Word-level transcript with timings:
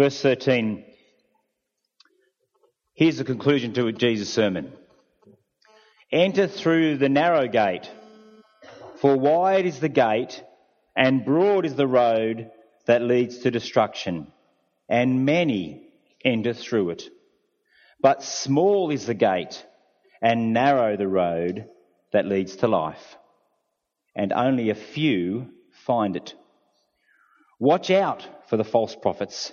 Verse 0.00 0.22
13. 0.22 0.82
Here's 2.94 3.18
the 3.18 3.24
conclusion 3.24 3.74
to 3.74 3.92
Jesus' 3.92 4.32
sermon. 4.32 4.72
Enter 6.10 6.46
through 6.46 6.96
the 6.96 7.10
narrow 7.10 7.46
gate, 7.46 7.86
for 8.96 9.14
wide 9.18 9.66
is 9.66 9.78
the 9.78 9.90
gate 9.90 10.42
and 10.96 11.26
broad 11.26 11.66
is 11.66 11.74
the 11.74 11.86
road 11.86 12.50
that 12.86 13.02
leads 13.02 13.40
to 13.40 13.50
destruction, 13.50 14.28
and 14.88 15.26
many 15.26 15.82
enter 16.24 16.54
through 16.54 16.88
it. 16.88 17.02
But 18.00 18.22
small 18.22 18.90
is 18.90 19.04
the 19.04 19.12
gate 19.12 19.62
and 20.22 20.54
narrow 20.54 20.96
the 20.96 21.08
road 21.08 21.66
that 22.14 22.24
leads 22.24 22.56
to 22.56 22.68
life, 22.68 23.18
and 24.16 24.32
only 24.32 24.70
a 24.70 24.74
few 24.74 25.50
find 25.84 26.16
it. 26.16 26.32
Watch 27.58 27.90
out 27.90 28.26
for 28.48 28.56
the 28.56 28.64
false 28.64 28.96
prophets. 28.96 29.52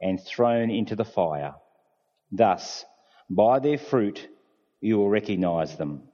and 0.00 0.20
thrown 0.20 0.70
into 0.70 0.96
the 0.96 1.04
fire. 1.04 1.54
Thus, 2.32 2.84
by 3.28 3.58
their 3.58 3.78
fruit 3.78 4.28
you 4.80 4.98
will 4.98 5.08
recognize 5.08 5.76
them. 5.76 6.04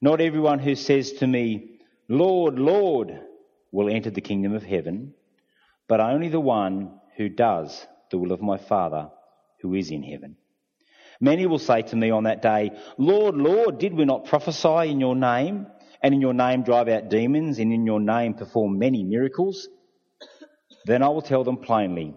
Not 0.00 0.20
everyone 0.20 0.58
who 0.58 0.74
says 0.74 1.12
to 1.14 1.26
me, 1.26 1.80
Lord, 2.08 2.58
Lord, 2.58 3.20
will 3.70 3.88
enter 3.88 4.10
the 4.10 4.20
kingdom 4.20 4.54
of 4.54 4.62
heaven, 4.62 5.14
but 5.88 6.00
only 6.00 6.28
the 6.28 6.40
one 6.40 7.00
who 7.16 7.28
does 7.28 7.86
the 8.10 8.18
will 8.18 8.32
of 8.32 8.42
my 8.42 8.58
Father 8.58 9.10
who 9.60 9.74
is 9.74 9.90
in 9.90 10.02
heaven. 10.02 10.36
Many 11.20 11.46
will 11.46 11.58
say 11.58 11.82
to 11.82 11.96
me 11.96 12.10
on 12.10 12.24
that 12.24 12.42
day, 12.42 12.72
Lord, 12.98 13.36
Lord, 13.36 13.78
did 13.78 13.94
we 13.94 14.04
not 14.04 14.24
prophesy 14.24 14.90
in 14.90 15.00
your 15.00 15.14
name, 15.14 15.66
and 16.02 16.12
in 16.12 16.20
your 16.20 16.34
name 16.34 16.64
drive 16.64 16.88
out 16.88 17.08
demons, 17.10 17.58
and 17.58 17.72
in 17.72 17.86
your 17.86 18.00
name 18.00 18.34
perform 18.34 18.78
many 18.78 19.04
miracles? 19.04 19.68
Then 20.84 21.02
I 21.02 21.08
will 21.08 21.22
tell 21.22 21.44
them 21.44 21.58
plainly, 21.58 22.16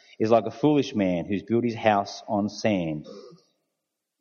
is 0.21 0.29
like 0.29 0.45
a 0.45 0.51
foolish 0.51 0.93
man 0.93 1.25
who's 1.25 1.41
built 1.41 1.63
his 1.63 1.75
house 1.75 2.21
on 2.27 2.47
sand. 2.47 3.07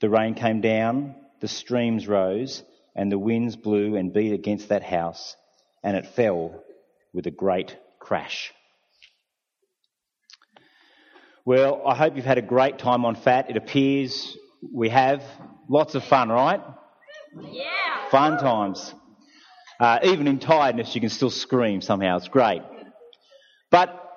The 0.00 0.08
rain 0.08 0.32
came 0.34 0.62
down, 0.62 1.14
the 1.40 1.46
streams 1.46 2.08
rose, 2.08 2.62
and 2.96 3.12
the 3.12 3.18
winds 3.18 3.54
blew 3.54 3.96
and 3.96 4.10
beat 4.10 4.32
against 4.32 4.70
that 4.70 4.82
house, 4.82 5.36
and 5.84 5.98
it 5.98 6.06
fell 6.06 6.64
with 7.12 7.26
a 7.26 7.30
great 7.30 7.76
crash. 7.98 8.50
Well, 11.44 11.82
I 11.86 11.94
hope 11.94 12.16
you've 12.16 12.24
had 12.24 12.38
a 12.38 12.42
great 12.42 12.78
time 12.78 13.04
on 13.04 13.14
PHAT. 13.14 13.50
It 13.50 13.56
appears 13.58 14.36
we 14.72 14.88
have. 14.88 15.22
Lots 15.68 15.94
of 15.94 16.02
fun, 16.04 16.30
right? 16.30 16.62
Yeah. 17.42 18.08
Fun 18.10 18.38
times. 18.38 18.94
Uh, 19.78 19.98
even 20.04 20.26
in 20.26 20.38
tiredness, 20.38 20.94
you 20.94 21.00
can 21.00 21.10
still 21.10 21.30
scream 21.30 21.82
somehow. 21.82 22.16
It's 22.16 22.28
great. 22.28 22.62
But, 23.70 24.09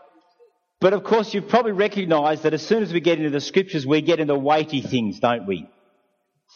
but 0.83 0.91
of 0.91 1.05
course, 1.05 1.33
you've 1.33 1.47
probably 1.47 1.71
recognised 1.71 2.43
that 2.43 2.53
as 2.53 2.61
soon 2.61 2.83
as 2.83 2.91
we 2.91 2.99
get 2.99 3.17
into 3.17 3.29
the 3.29 3.39
scriptures, 3.39 3.87
we 3.87 4.01
get 4.01 4.19
into 4.19 4.35
weighty 4.35 4.81
things, 4.81 5.17
don't 5.17 5.47
we? 5.47 5.69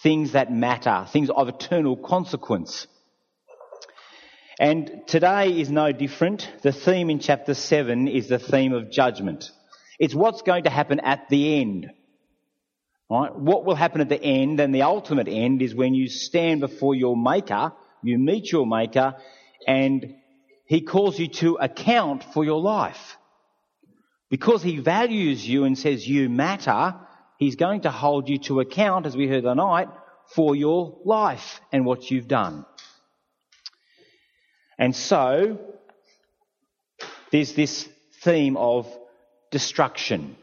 Things 0.03 0.33
that 0.33 0.51
matter, 0.51 1.05
things 1.13 1.29
of 1.29 1.47
eternal 1.47 1.95
consequence. 1.95 2.88
And 4.59 5.03
today 5.07 5.57
is 5.57 5.71
no 5.71 5.93
different. 5.93 6.51
The 6.61 6.73
theme 6.73 7.09
in 7.09 7.19
chapter 7.19 7.53
7 7.53 8.09
is 8.09 8.27
the 8.27 8.38
theme 8.38 8.73
of 8.73 8.91
judgment. 8.91 9.49
It's 9.97 10.13
what's 10.13 10.41
going 10.41 10.65
to 10.65 10.69
happen 10.69 10.99
at 10.99 11.29
the 11.29 11.61
end. 11.61 11.89
Right? 13.09 13.33
What 13.33 13.63
will 13.63 13.75
happen 13.75 14.01
at 14.01 14.09
the 14.09 14.21
end 14.21 14.59
and 14.59 14.75
the 14.75 14.81
ultimate 14.81 15.29
end 15.29 15.61
is 15.61 15.73
when 15.73 15.94
you 15.94 16.09
stand 16.09 16.59
before 16.59 16.95
your 16.95 17.15
maker, 17.15 17.71
you 18.03 18.17
meet 18.17 18.51
your 18.51 18.67
maker, 18.67 19.15
and 19.65 20.15
he 20.65 20.81
calls 20.81 21.17
you 21.17 21.29
to 21.29 21.55
account 21.61 22.25
for 22.33 22.44
your 22.44 22.59
life. 22.59 23.16
Because 24.29 24.61
he 24.61 24.77
values 24.77 25.47
you 25.47 25.63
and 25.63 25.77
says 25.77 26.07
you 26.07 26.29
matter, 26.29 26.95
he's 27.38 27.55
going 27.55 27.81
to 27.81 27.91
hold 27.91 28.27
you 28.27 28.39
to 28.39 28.59
account, 28.59 29.05
as 29.05 29.15
we 29.15 29.27
heard 29.27 29.43
tonight, 29.43 29.88
for 30.35 30.55
your 30.55 30.99
life 31.05 31.61
and 31.71 31.85
what 31.85 32.11
you've 32.11 32.27
done. 32.27 32.65
And 34.77 34.95
so, 34.95 35.59
there's 37.31 37.53
this 37.53 37.88
theme 38.21 38.57
of 38.57 38.88
destruction. 39.51 40.35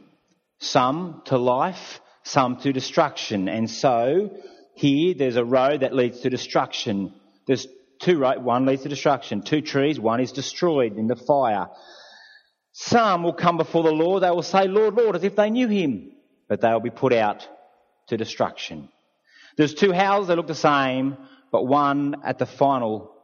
Some 0.59 1.22
to 1.27 1.37
life, 1.37 2.01
some 2.22 2.56
to 2.61 2.72
destruction. 2.72 3.49
And 3.49 3.71
so, 3.71 4.31
here 4.75 5.15
there's 5.15 5.37
a 5.37 5.45
road 5.45 5.81
that 5.81 5.95
leads 5.95 6.21
to 6.21 6.31
destruction. 6.31 7.12
There's 7.47 7.69
two 8.01 8.19
roads, 8.19 8.41
one 8.41 8.66
leads 8.66 8.83
to 8.83 8.89
destruction. 8.89 9.43
Two 9.43 9.61
trees, 9.61 10.01
one 10.01 10.21
is 10.21 10.33
destroyed 10.33 10.97
in 10.97 11.06
the 11.06 11.16
fire. 11.16 11.69
Some 12.77 13.23
will 13.23 13.33
come 13.33 13.57
before 13.57 13.85
the 13.85 13.93
Lord, 13.93 14.25
they 14.25 14.31
will 14.31 14.43
say, 14.43 14.67
Lord, 14.67 14.95
Lord, 14.95 15.15
as 15.15 15.23
if 15.23 15.37
they 15.37 15.49
knew 15.49 15.69
him, 15.69 16.11
but 16.49 16.61
they 16.61 16.73
will 16.73 16.81
be 16.81 16.91
put 16.91 17.12
out 17.12 17.49
to 18.09 18.17
destruction. 18.17 18.89
There's 19.57 19.75
two 19.75 19.93
houses 19.93 20.27
that 20.27 20.37
look 20.37 20.49
the 20.49 20.57
same, 20.57 21.17
but 21.53 21.69
one 21.69 22.17
at 22.25 22.41
the 22.41 22.47
final 22.47 23.15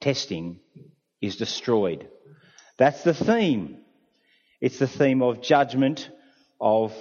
testing 0.00 0.58
is 1.20 1.36
destroyed. 1.36 2.08
That's 2.76 3.04
the 3.04 3.14
theme. 3.14 3.78
It's 4.60 4.80
the 4.80 4.88
theme 4.88 5.22
of 5.22 5.42
judgment, 5.42 6.10
of 6.60 6.92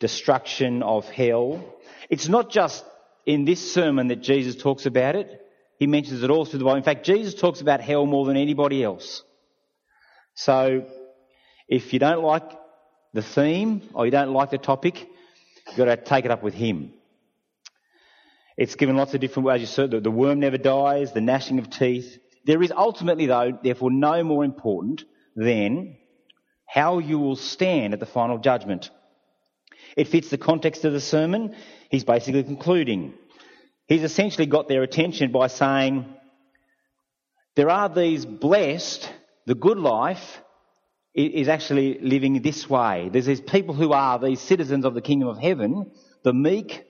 destruction, 0.00 0.82
of 0.82 1.08
hell. 1.08 1.64
It's 2.10 2.28
not 2.28 2.50
just 2.50 2.84
in 3.24 3.46
this 3.46 3.72
sermon 3.72 4.08
that 4.08 4.22
Jesus 4.22 4.54
talks 4.54 4.84
about 4.84 5.16
it. 5.16 5.40
He 5.78 5.86
mentions 5.86 6.22
it 6.22 6.28
all 6.28 6.44
through 6.44 6.58
the 6.58 6.66
Bible. 6.66 6.76
In 6.76 6.82
fact, 6.82 7.06
Jesus 7.06 7.32
talks 7.32 7.62
about 7.62 7.80
hell 7.80 8.04
more 8.04 8.26
than 8.26 8.36
anybody 8.36 8.84
else. 8.84 9.22
So, 10.34 10.86
if 11.68 11.92
you 11.92 11.98
don't 11.98 12.22
like 12.22 12.50
the 13.12 13.22
theme 13.22 13.82
or 13.94 14.06
you 14.06 14.10
don't 14.10 14.32
like 14.32 14.50
the 14.50 14.58
topic, 14.58 15.08
you've 15.66 15.76
got 15.76 15.84
to 15.84 15.96
take 15.96 16.24
it 16.24 16.30
up 16.30 16.42
with 16.42 16.54
him. 16.54 16.92
It's 18.56 18.74
given 18.74 18.96
lots 18.96 19.14
of 19.14 19.20
different 19.20 19.46
ways. 19.46 19.60
You 19.60 19.66
said 19.66 19.90
the 19.90 20.10
worm 20.10 20.40
never 20.40 20.58
dies, 20.58 21.12
the 21.12 21.20
gnashing 21.20 21.58
of 21.58 21.70
teeth. 21.70 22.18
There 22.44 22.62
is 22.62 22.72
ultimately, 22.76 23.26
though, 23.26 23.56
therefore, 23.62 23.90
no 23.90 24.24
more 24.24 24.44
important 24.44 25.04
than 25.36 25.96
how 26.66 26.98
you 26.98 27.18
will 27.18 27.36
stand 27.36 27.94
at 27.94 28.00
the 28.00 28.06
final 28.06 28.38
judgment. 28.38 28.90
It 29.96 30.08
fits 30.08 30.30
the 30.30 30.38
context 30.38 30.84
of 30.84 30.92
the 30.92 31.00
sermon. 31.00 31.54
He's 31.90 32.04
basically 32.04 32.42
concluding. 32.42 33.14
He's 33.86 34.02
essentially 34.02 34.46
got 34.46 34.68
their 34.68 34.82
attention 34.82 35.32
by 35.32 35.46
saying, 35.46 36.04
there 37.54 37.70
are 37.70 37.88
these 37.88 38.26
blessed, 38.26 39.10
the 39.46 39.54
good 39.54 39.78
life 39.78 40.40
is 41.14 41.48
actually 41.48 41.98
living 42.00 42.40
this 42.42 42.68
way. 42.68 43.08
There's 43.12 43.26
these 43.26 43.40
people 43.40 43.74
who 43.74 43.92
are 43.92 44.18
these 44.18 44.40
citizens 44.40 44.84
of 44.84 44.94
the 44.94 45.00
kingdom 45.00 45.28
of 45.28 45.38
heaven, 45.38 45.90
the 46.22 46.32
meek, 46.32 46.84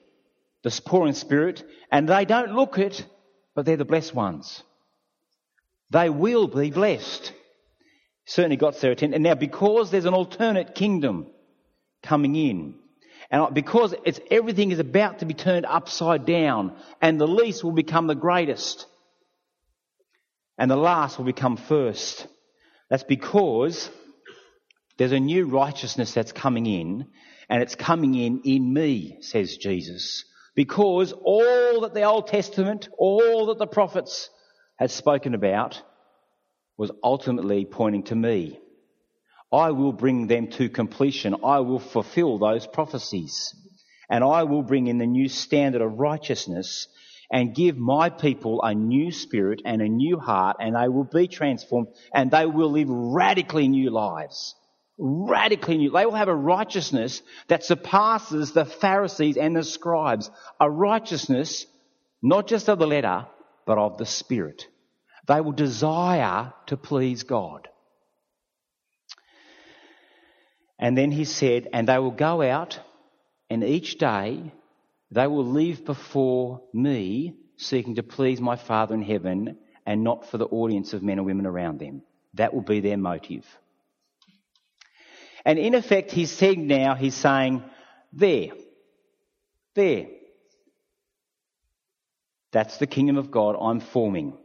the 0.62 0.80
poor 0.84 1.06
in 1.06 1.14
spirit, 1.14 1.64
and 1.90 2.08
they 2.08 2.24
don't 2.24 2.52
look 2.52 2.78
it, 2.78 3.06
but 3.54 3.64
they're 3.64 3.76
the 3.76 3.84
blessed 3.84 4.14
ones. 4.14 4.62
They 5.90 6.10
will 6.10 6.48
be 6.48 6.70
blessed. 6.70 7.32
Certainly 8.26 8.56
got 8.56 8.78
their 8.80 8.92
attention. 8.92 9.14
And 9.14 9.24
now 9.24 9.34
because 9.34 9.90
there's 9.90 10.04
an 10.04 10.14
alternate 10.14 10.74
kingdom 10.74 11.28
coming 12.02 12.36
in, 12.36 12.74
and 13.30 13.54
because 13.54 13.94
it's, 14.04 14.20
everything 14.30 14.70
is 14.70 14.78
about 14.78 15.20
to 15.20 15.26
be 15.26 15.34
turned 15.34 15.66
upside 15.66 16.26
down, 16.26 16.76
and 17.00 17.20
the 17.20 17.26
least 17.28 17.64
will 17.64 17.72
become 17.72 18.06
the 18.06 18.14
greatest, 18.14 18.86
and 20.58 20.70
the 20.70 20.76
last 20.76 21.18
will 21.18 21.24
become 21.24 21.56
first. 21.56 22.26
That's 22.90 23.04
because 23.04 23.90
There's 24.98 25.12
a 25.12 25.20
new 25.20 25.46
righteousness 25.46 26.12
that's 26.12 26.32
coming 26.32 26.66
in, 26.66 27.06
and 27.48 27.62
it's 27.62 27.76
coming 27.76 28.14
in 28.14 28.42
in 28.44 28.72
me, 28.72 29.18
says 29.20 29.56
Jesus. 29.56 30.24
Because 30.56 31.12
all 31.12 31.82
that 31.82 31.94
the 31.94 32.02
Old 32.02 32.26
Testament, 32.26 32.88
all 32.98 33.46
that 33.46 33.58
the 33.58 33.66
prophets 33.68 34.28
had 34.76 34.90
spoken 34.90 35.34
about 35.34 35.80
was 36.76 36.90
ultimately 37.02 37.64
pointing 37.64 38.02
to 38.04 38.16
me. 38.16 38.58
I 39.52 39.70
will 39.70 39.92
bring 39.92 40.26
them 40.26 40.48
to 40.48 40.68
completion. 40.68 41.36
I 41.44 41.60
will 41.60 41.78
fulfill 41.78 42.38
those 42.38 42.66
prophecies. 42.66 43.54
And 44.10 44.24
I 44.24 44.42
will 44.44 44.62
bring 44.62 44.88
in 44.88 44.98
the 44.98 45.06
new 45.06 45.28
standard 45.28 45.80
of 45.80 45.98
righteousness 45.98 46.88
and 47.30 47.54
give 47.54 47.76
my 47.76 48.10
people 48.10 48.62
a 48.62 48.74
new 48.74 49.12
spirit 49.12 49.62
and 49.64 49.80
a 49.80 49.88
new 49.88 50.18
heart 50.18 50.56
and 50.60 50.74
they 50.74 50.88
will 50.88 51.04
be 51.04 51.28
transformed 51.28 51.88
and 52.12 52.30
they 52.30 52.46
will 52.46 52.72
live 52.72 52.88
radically 52.88 53.68
new 53.68 53.90
lives. 53.90 54.54
Radically 54.98 55.78
new. 55.78 55.90
They 55.90 56.06
will 56.06 56.14
have 56.14 56.28
a 56.28 56.34
righteousness 56.34 57.22
that 57.46 57.64
surpasses 57.64 58.52
the 58.52 58.64
Pharisees 58.64 59.36
and 59.36 59.54
the 59.54 59.62
scribes. 59.62 60.30
A 60.60 60.68
righteousness 60.68 61.66
not 62.22 62.48
just 62.48 62.68
of 62.68 62.78
the 62.78 62.86
letter, 62.86 63.26
but 63.64 63.78
of 63.78 63.96
the 63.98 64.06
spirit. 64.06 64.66
They 65.26 65.40
will 65.40 65.52
desire 65.52 66.52
to 66.66 66.76
please 66.76 67.22
God. 67.22 67.68
And 70.78 70.96
then 70.96 71.10
he 71.10 71.24
said, 71.24 71.68
and 71.72 71.88
they 71.88 71.98
will 71.98 72.10
go 72.10 72.42
out 72.42 72.80
and 73.50 73.64
each 73.64 73.98
day 73.98 74.52
they 75.10 75.26
will 75.26 75.44
leave 75.44 75.84
before 75.84 76.62
me 76.72 77.34
seeking 77.56 77.96
to 77.96 78.02
please 78.02 78.40
my 78.40 78.56
Father 78.56 78.94
in 78.94 79.02
heaven 79.02 79.58
and 79.86 80.04
not 80.04 80.30
for 80.30 80.38
the 80.38 80.46
audience 80.46 80.92
of 80.92 81.02
men 81.02 81.18
and 81.18 81.26
women 81.26 81.46
around 81.46 81.80
them. 81.80 82.02
That 82.34 82.52
will 82.52 82.62
be 82.62 82.80
their 82.80 82.98
motive. 82.98 83.46
And 85.44 85.58
in 85.58 85.74
effect, 85.74 86.10
he's 86.10 86.30
saying 86.30 86.66
now, 86.66 86.94
he's 86.94 87.14
saying, 87.14 87.62
there, 88.12 88.48
there. 89.74 90.06
That's 92.52 92.78
the 92.78 92.86
kingdom 92.86 93.16
of 93.16 93.30
God 93.30 93.56
I'm 93.60 93.80
forming. 93.80 94.36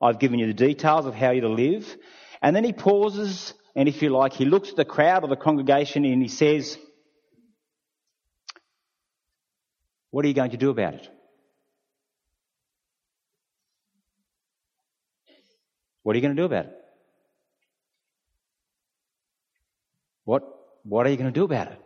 I've 0.00 0.18
given 0.18 0.38
you 0.38 0.46
the 0.46 0.54
details 0.54 1.06
of 1.06 1.14
how 1.14 1.30
you're 1.30 1.42
to 1.42 1.48
live. 1.48 1.96
And 2.40 2.56
then 2.56 2.64
he 2.64 2.72
pauses, 2.72 3.54
and 3.76 3.88
if 3.88 4.02
you 4.02 4.10
like, 4.10 4.32
he 4.32 4.44
looks 4.44 4.70
at 4.70 4.76
the 4.76 4.84
crowd 4.84 5.22
or 5.22 5.28
the 5.28 5.36
congregation 5.36 6.04
and 6.04 6.20
he 6.20 6.28
says, 6.28 6.76
What 10.10 10.26
are 10.26 10.28
you 10.28 10.34
going 10.34 10.50
to 10.50 10.58
do 10.58 10.68
about 10.68 10.94
it? 10.94 11.08
What 16.02 16.14
are 16.14 16.18
you 16.18 16.22
going 16.22 16.36
to 16.36 16.42
do 16.42 16.44
about 16.44 16.66
it? 16.66 16.81
What, 20.32 20.44
what 20.84 21.06
are 21.06 21.10
you 21.10 21.18
going 21.18 21.30
to 21.30 21.38
do 21.38 21.44
about 21.44 21.66
it? 21.72 21.78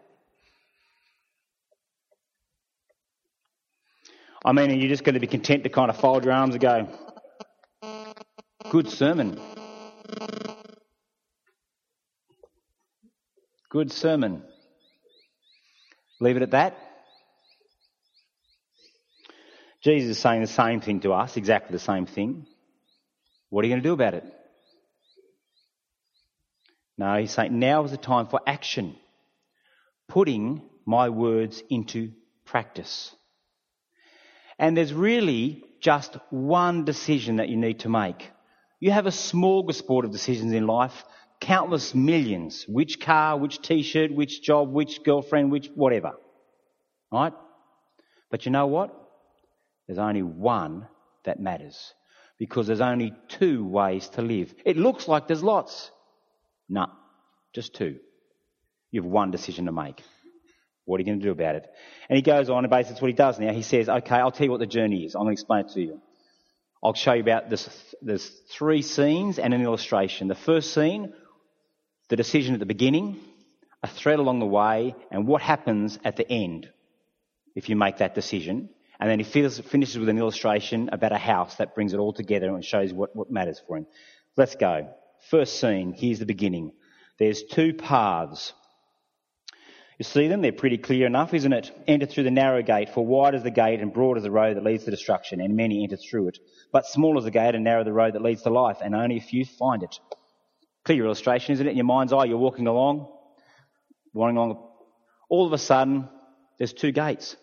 I 4.44 4.52
mean, 4.52 4.70
are 4.70 4.75
you 4.75 4.87
just 4.87 5.02
going 5.02 5.14
to 5.14 5.20
be 5.20 5.26
content 5.26 5.64
to 5.64 5.69
kind 5.69 5.90
of 5.90 5.96
fold 5.96 6.25
your 6.25 6.32
arms 6.32 6.54
and 6.54 6.62
go, 6.62 6.88
good 8.70 8.88
sermon? 8.88 9.40
Good 13.69 13.90
sermon. 13.90 14.44
Leave 16.20 16.37
it 16.37 16.43
at 16.43 16.52
that? 16.52 16.78
Jesus 19.82 20.10
is 20.10 20.22
saying 20.22 20.43
the 20.43 20.46
same 20.46 20.81
thing 20.81 21.00
to 21.00 21.12
us, 21.14 21.37
exactly 21.37 21.72
the 21.72 21.81
same 21.81 22.06
thing. 22.06 22.46
What 23.50 23.64
are 23.64 23.66
you 23.66 23.72
going 23.72 23.82
to 23.82 23.88
do 23.88 23.94
about 23.94 24.14
it? 24.14 24.25
No, 26.98 27.19
he's 27.19 27.32
saying 27.32 27.58
now 27.58 27.84
is 27.84 27.90
the 27.90 27.96
time 27.96 28.26
for 28.26 28.40
action. 28.46 28.96
Putting 30.08 30.62
my 30.87 31.08
words 31.10 31.62
into 31.69 32.12
practice. 32.44 33.14
And 34.58 34.76
there's 34.76 34.94
really 34.94 35.64
just 35.81 36.16
one 36.31 36.84
decision 36.84 37.37
that 37.37 37.48
you 37.48 37.56
need 37.56 37.81
to 37.81 37.88
make. 37.88 38.31
You 38.81 38.93
have 38.93 39.06
a 39.06 39.10
smorgasbord 39.10 40.04
of 40.04 40.12
decisions 40.12 40.52
in 40.52 40.66
life, 40.66 41.04
countless 41.40 41.94
millions. 41.94 42.64
Which 42.69 43.00
car, 43.00 43.37
which 43.37 43.60
t-shirt, 43.60 44.14
which 44.14 44.43
job, 44.43 44.72
which 44.72 45.02
girlfriend, 45.02 45.50
which 45.50 45.69
whatever. 45.75 46.12
Right? 47.12 47.32
But 48.31 48.46
you 48.46 48.52
know 48.52 48.66
what? 48.66 48.94
There's 49.87 49.98
only 49.98 50.22
one 50.22 50.88
that 51.25 51.40
matters 51.40 51.94
because 52.38 52.66
there's 52.66 52.81
only 52.81 53.12
two 53.28 53.64
ways 53.64 54.08
to 54.10 54.22
live. 54.22 54.54
It 54.64 54.76
looks 54.76 55.08
like 55.08 55.26
there's 55.26 55.43
lots. 55.43 55.90
No, 56.68 56.86
just 57.54 57.74
two. 57.74 57.98
You 58.90 59.02
have 59.02 59.10
one 59.10 59.30
decision 59.30 59.66
to 59.66 59.72
make. 59.72 60.02
What 60.84 60.98
are 60.98 61.00
you 61.00 61.06
going 61.06 61.20
to 61.20 61.24
do 61.24 61.32
about 61.32 61.56
it? 61.56 61.66
And 62.08 62.16
he 62.16 62.22
goes 62.22 62.48
on, 62.48 62.64
and 62.64 62.70
basically 62.70 62.92
that's 62.92 63.02
what 63.02 63.08
he 63.08 63.14
does 63.14 63.40
now. 63.40 63.52
He 63.52 63.62
says, 63.62 63.88
okay, 63.88 64.14
I'll 64.14 64.30
tell 64.30 64.46
you 64.46 64.50
what 64.52 64.60
the 64.60 64.66
journey 64.66 65.04
is. 65.04 65.14
I'm 65.14 65.22
going 65.22 65.34
to 65.34 65.40
explain 65.40 65.66
it 65.66 65.72
to 65.72 65.80
you. 65.80 66.00
I'll 66.82 66.94
show 66.94 67.14
you 67.14 67.22
about 67.22 67.50
this. 67.50 67.68
There's 68.02 68.28
three 68.50 68.82
scenes 68.82 69.38
and 69.38 69.52
an 69.52 69.62
illustration. 69.62 70.28
The 70.28 70.36
first 70.36 70.72
scene, 70.72 71.12
the 72.08 72.16
decision 72.16 72.54
at 72.54 72.60
the 72.60 72.66
beginning, 72.66 73.19
a 73.82 73.88
thread 73.88 74.20
along 74.20 74.38
the 74.38 74.46
way, 74.46 74.94
and 75.10 75.26
what 75.26 75.42
happens 75.42 75.98
at 76.04 76.16
the 76.16 76.30
end 76.30 76.70
if 77.56 77.69
you 77.69 77.74
make 77.74 77.98
that 77.98 78.14
decision. 78.14 78.69
And 79.00 79.10
then 79.10 79.19
he 79.19 79.24
finishes 79.24 79.98
with 79.98 80.08
an 80.08 80.19
illustration 80.19 80.90
about 80.92 81.12
a 81.12 81.19
house 81.19 81.56
that 81.56 81.74
brings 81.74 81.92
it 81.92 81.98
all 81.98 82.12
together 82.12 82.54
and 82.54 82.64
shows 82.64 82.92
what, 82.92 83.14
what 83.16 83.30
matters 83.30 83.60
for 83.66 83.76
him. 83.76 83.86
Let's 84.36 84.54
go. 84.54 84.88
First 85.30 85.60
scene, 85.60 85.92
here's 85.92 86.18
the 86.18 86.26
beginning. 86.26 86.72
There's 87.18 87.42
two 87.42 87.74
paths. 87.74 88.52
You 89.98 90.04
see 90.04 90.28
them? 90.28 90.42
They're 90.42 90.52
pretty 90.52 90.76
clear 90.76 91.06
enough, 91.06 91.32
isn't 91.32 91.52
it? 91.52 91.72
Enter 91.88 92.04
through 92.04 92.24
the 92.24 92.30
narrow 92.30 92.62
gate, 92.62 92.90
for 92.90 93.04
wide 93.04 93.34
is 93.34 93.42
the 93.42 93.50
gate 93.50 93.80
and 93.80 93.92
broad 93.92 94.18
is 94.18 94.22
the 94.22 94.30
road 94.30 94.56
that 94.56 94.64
leads 94.64 94.84
to 94.84 94.90
destruction, 94.90 95.40
and 95.40 95.56
many 95.56 95.82
enter 95.82 95.96
through 95.96 96.28
it. 96.28 96.38
But 96.70 96.86
small 96.86 97.16
is 97.16 97.24
the 97.24 97.30
gate 97.30 97.54
and 97.54 97.64
narrow 97.64 97.82
the 97.82 97.94
road 97.94 98.14
that 98.14 98.22
leads 98.22 98.42
to 98.42 98.50
life, 98.50 98.78
and 98.82 98.94
only 98.94 99.16
a 99.16 99.22
few 99.22 99.46
find 99.46 99.82
it. 99.82 99.98
Clear 100.84 101.04
illustration, 101.06 101.54
isn't 101.54 101.66
it? 101.66 101.70
In 101.70 101.76
your 101.76 101.86
mind's 101.86 102.12
eye, 102.12 102.24
you're 102.24 102.36
walking 102.36 102.66
along, 102.66 103.08
walking 104.12 104.36
along. 104.36 104.69
All 105.30 105.46
of 105.46 105.52
a 105.54 105.58
sudden, 105.58 106.08
there's 106.58 106.74
two 106.74 106.92
gates. 106.92 107.36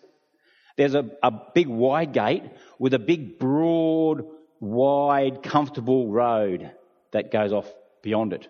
There's 0.76 0.94
a, 0.94 1.10
a 1.22 1.32
big 1.54 1.66
wide 1.66 2.12
gate 2.12 2.44
with 2.78 2.94
a 2.94 2.98
big 2.98 3.38
broad, 3.38 4.24
wide, 4.60 5.42
comfortable 5.42 6.10
road 6.10 6.70
that 7.14 7.30
goes 7.30 7.52
off 7.52 7.72
beyond 8.02 8.32
it. 8.32 8.48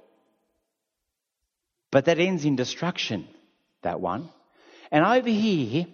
But 1.90 2.06
that 2.06 2.18
ends 2.18 2.44
in 2.44 2.56
destruction, 2.56 3.28
that 3.82 4.00
one. 4.00 4.30
And 4.90 5.04
over 5.04 5.28
here, 5.28 5.86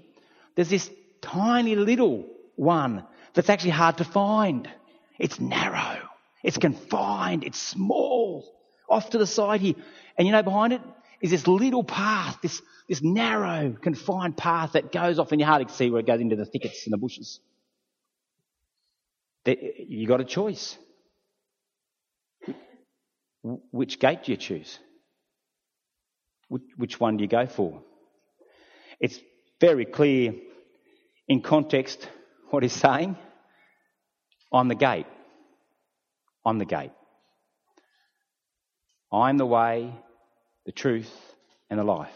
there's 0.54 0.70
this 0.70 0.88
tiny 1.20 1.74
little 1.74 2.26
one 2.56 3.04
that's 3.34 3.50
actually 3.50 3.72
hard 3.72 3.98
to 3.98 4.04
find. 4.04 4.68
It's 5.18 5.38
narrow. 5.38 5.98
It's 6.42 6.58
confined. 6.58 7.44
It's 7.44 7.60
small. 7.60 8.50
Off 8.88 9.10
to 9.10 9.18
the 9.18 9.26
side 9.26 9.60
here. 9.60 9.74
And 10.16 10.26
you 10.26 10.32
know 10.32 10.42
behind 10.42 10.72
it 10.72 10.80
is 11.20 11.30
this 11.32 11.46
little 11.46 11.84
path, 11.84 12.38
this 12.40 12.62
this 12.88 13.02
narrow, 13.02 13.76
confined 13.80 14.36
path 14.36 14.72
that 14.72 14.90
goes 14.90 15.18
off 15.18 15.32
and 15.32 15.40
you 15.40 15.46
hardly 15.46 15.68
see 15.72 15.90
where 15.90 16.00
it 16.00 16.06
goes 16.06 16.20
into 16.20 16.36
the 16.36 16.46
thickets 16.46 16.86
and 16.86 16.92
the 16.92 16.98
bushes. 16.98 17.40
You've 19.44 20.08
got 20.08 20.20
a 20.20 20.24
choice. 20.24 20.76
Which 23.42 23.98
gate 23.98 24.24
do 24.24 24.32
you 24.32 24.36
choose? 24.36 24.78
Which 26.76 26.98
one 27.00 27.16
do 27.16 27.22
you 27.24 27.28
go 27.28 27.46
for? 27.46 27.82
It's 28.98 29.18
very 29.60 29.84
clear 29.84 30.34
in 31.28 31.40
context 31.40 32.08
what 32.50 32.62
he's 32.62 32.72
saying. 32.72 33.16
On 34.52 34.68
the 34.68 34.74
gate. 34.74 35.06
On 36.44 36.58
the 36.58 36.64
gate. 36.64 36.90
I'm 39.12 39.38
the 39.38 39.46
way, 39.46 39.92
the 40.66 40.72
truth, 40.72 41.10
and 41.68 41.78
the 41.78 41.84
life. 41.84 42.12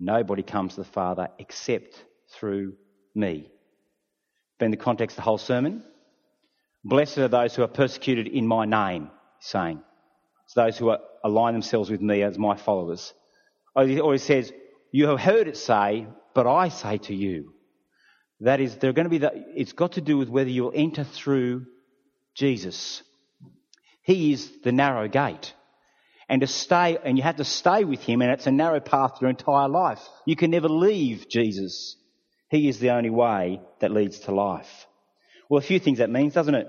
Nobody 0.00 0.42
comes 0.42 0.74
to 0.74 0.80
the 0.80 0.88
Father 0.88 1.28
except 1.38 2.02
through 2.32 2.74
me. 3.14 3.50
Been 4.58 4.70
the 4.70 4.76
context 4.76 5.14
of 5.14 5.16
the 5.16 5.22
whole 5.22 5.38
sermon. 5.38 5.82
Blessed 6.82 7.18
are 7.18 7.28
those 7.28 7.54
who 7.54 7.62
are 7.62 7.68
persecuted 7.68 8.26
in 8.26 8.46
my 8.46 8.64
name, 8.64 9.10
saying. 9.40 9.82
It's 10.44 10.54
those 10.54 10.78
who 10.78 10.94
align 11.22 11.54
themselves 11.54 11.90
with 11.90 12.00
me 12.00 12.22
as 12.22 12.38
my 12.38 12.56
followers. 12.56 13.12
Or 13.74 13.84
he 13.86 14.18
says, 14.18 14.52
you 14.92 15.08
have 15.08 15.20
heard 15.20 15.48
it 15.48 15.56
say, 15.56 16.06
but 16.34 16.46
I 16.46 16.68
say 16.68 16.98
to 16.98 17.14
you. 17.14 17.54
That 18.40 18.60
is, 18.60 18.76
they're 18.76 18.92
going 18.92 19.06
to 19.06 19.10
be 19.10 19.18
the, 19.18 19.32
it's 19.54 19.72
got 19.72 19.92
to 19.92 20.00
do 20.00 20.18
with 20.18 20.28
whether 20.28 20.50
you'll 20.50 20.72
enter 20.74 21.04
through 21.04 21.66
Jesus. 22.34 23.02
He 24.02 24.32
is 24.32 24.50
the 24.62 24.72
narrow 24.72 25.08
gate 25.08 25.54
and 26.28 26.40
to 26.40 26.46
stay, 26.46 26.98
and 27.02 27.16
you 27.16 27.22
have 27.22 27.36
to 27.36 27.44
stay 27.44 27.84
with 27.84 28.00
him, 28.00 28.22
and 28.22 28.30
it's 28.30 28.46
a 28.46 28.50
narrow 28.50 28.80
path 28.80 29.18
your 29.20 29.30
entire 29.30 29.68
life. 29.68 30.00
You 30.26 30.36
can 30.36 30.50
never 30.50 30.68
leave 30.68 31.28
Jesus. 31.28 31.96
He 32.48 32.68
is 32.68 32.78
the 32.78 32.90
only 32.90 33.10
way 33.10 33.60
that 33.80 33.90
leads 33.90 34.20
to 34.20 34.32
life. 34.32 34.86
Well, 35.48 35.58
a 35.58 35.62
few 35.62 35.78
things 35.78 35.98
that 35.98 36.10
means, 36.10 36.34
doesn't 36.34 36.54
it? 36.54 36.66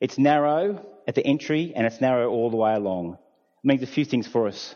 It's 0.00 0.16
narrow 0.16 0.86
at 1.08 1.14
the 1.14 1.26
entry, 1.26 1.72
and 1.74 1.86
it's 1.86 2.02
narrow 2.02 2.28
all 2.30 2.50
the 2.50 2.56
way 2.58 2.74
along. 2.74 3.14
It 3.14 3.66
means 3.66 3.82
a 3.82 3.86
few 3.86 4.04
things 4.04 4.28
for 4.28 4.46
us. 4.46 4.74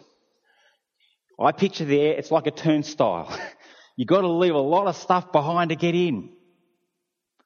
I 1.38 1.52
picture 1.52 1.84
there, 1.84 2.14
it's 2.14 2.30
like 2.30 2.46
a 2.46 2.50
turnstile. 2.50 3.38
You've 3.96 4.08
got 4.08 4.22
to 4.22 4.28
leave 4.28 4.54
a 4.54 4.58
lot 4.58 4.86
of 4.86 4.96
stuff 4.96 5.30
behind 5.30 5.68
to 5.68 5.76
get 5.76 5.94
in. 5.94 6.30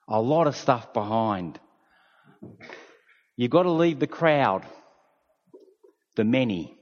A 0.09 0.21
lot 0.21 0.47
of 0.47 0.55
stuff 0.57 0.93
behind. 0.93 1.59
You've 3.37 3.51
got 3.51 3.65
to 3.65 3.73
leave 3.73 3.99
the 3.99 4.07
crowd, 4.07 4.65
the 6.15 6.23
many. 6.25 6.79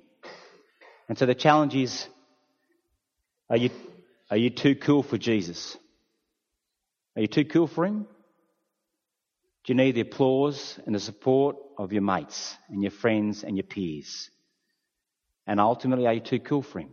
And 1.09 1.17
so 1.17 1.25
the 1.25 1.35
challenge 1.35 1.75
is, 1.75 2.07
are 3.49 3.57
you, 3.57 3.71
are 4.31 4.37
you 4.37 4.51
too 4.51 4.75
cool 4.75 5.03
for 5.03 5.17
Jesus? 5.17 5.77
Are 7.17 7.23
you 7.23 7.29
too 7.29 7.47
cool 7.47 7.67
for 7.67 7.87
him? 7.87 8.07
Do 9.65 9.73
you 9.73 9.77
need 9.77 9.93
the 9.93 10.03
applause 10.03 10.79
and 10.85 10.95
the 10.95 11.01
support 11.01 11.57
of 11.79 11.93
your 11.93 12.03
mates 12.03 12.57
and 12.69 12.83
your 12.83 12.91
friends 12.91 13.45
and 13.45 13.57
your 13.57 13.65
peers? 13.65 14.31
And 15.47 15.59
ultimately, 15.59 16.07
are 16.07 16.13
you 16.13 16.21
too 16.21 16.41
cool 16.41 16.63
for 16.63 16.81
him? 16.81 16.91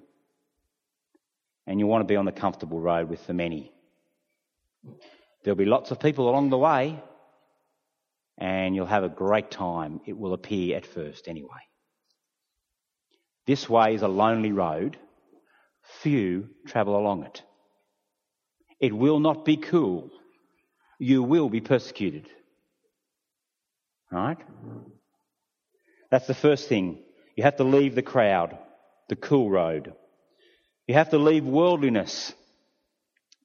And 1.68 1.80
you 1.80 1.88
want 1.88 2.02
to 2.02 2.12
be 2.12 2.16
on 2.16 2.26
the 2.26 2.32
comfortable 2.32 2.80
road 2.80 3.10
with 3.10 3.28
the 3.28 3.34
many. 3.34 3.74
There'll 5.44 5.58
be 5.58 5.66
lots 5.66 5.92
of 5.92 6.00
people 6.00 6.30
along 6.30 6.50
the 6.50 6.58
way, 6.58 7.02
and 8.38 8.74
you'll 8.74 8.86
have 8.86 9.04
a 9.04 9.10
great 9.10 9.52
time. 9.52 10.00
It 10.06 10.18
will 10.18 10.34
appear 10.34 10.78
at 10.78 10.86
first, 10.86 11.28
anyway. 11.28 11.50
This 13.46 13.68
way 13.68 13.96
is 13.96 14.02
a 14.02 14.08
lonely 14.08 14.54
road. 14.54 14.98
Few 16.02 16.50
travel 16.68 16.96
along 16.96 17.24
it. 17.26 17.44
It 18.80 18.94
will 18.96 19.20
not 19.20 19.44
be 19.44 19.58
cool. 19.58 20.10
You 21.00 21.22
will 21.22 21.50
be 21.50 21.62
persecuted. 21.62 22.30
Right? 24.12 24.38
That's 26.10 26.28
the 26.28 26.34
first 26.34 26.68
thing. 26.68 27.00
You 27.36 27.44
have 27.44 27.56
to 27.58 27.64
leave 27.64 27.96
the 27.96 28.02
crowd, 28.02 28.58
the 29.08 29.16
cool 29.16 29.50
road. 29.50 29.94
You 30.88 30.96
have 30.96 31.12
to 31.12 31.18
leave 31.18 31.46
worldliness. 31.46 32.34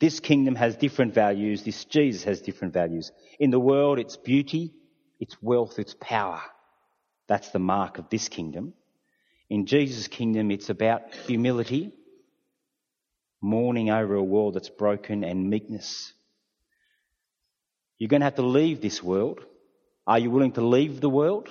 This 0.01 0.21
kingdom 0.21 0.57
has 0.57 0.77
different 0.77 1.15
values. 1.15 1.63
This 1.63 1.85
Jesus 1.85 2.25
has 2.25 2.41
different 2.41 2.75
values. 2.75 3.13
In 3.39 3.51
the 3.51 3.61
world, 3.61 3.99
it's 3.99 4.17
beauty, 4.17 4.75
it's 5.21 5.41
wealth, 5.41 5.79
it's 5.79 5.95
power. 6.01 6.43
That's 7.29 7.51
the 7.51 7.59
mark 7.59 7.99
of 7.99 8.11
this 8.11 8.29
kingdom. 8.29 8.75
In 9.49 9.67
Jesus' 9.67 10.09
kingdom, 10.09 10.51
it's 10.51 10.71
about 10.71 11.15
humility, 11.27 11.93
mourning 13.41 13.91
over 13.91 14.17
a 14.17 14.23
world 14.23 14.55
that's 14.55 14.69
broken, 14.69 15.23
and 15.23 15.49
meekness. 15.49 16.13
You're 17.99 18.09
going 18.09 18.21
to 18.21 18.27
have 18.27 18.35
to 18.35 18.43
leave 18.43 18.81
this 18.81 19.03
world. 19.03 19.41
Are 20.07 20.19
you 20.19 20.31
willing 20.31 20.53
to 20.53 20.61
leave 20.61 21.01
the 21.01 21.11
world 21.11 21.49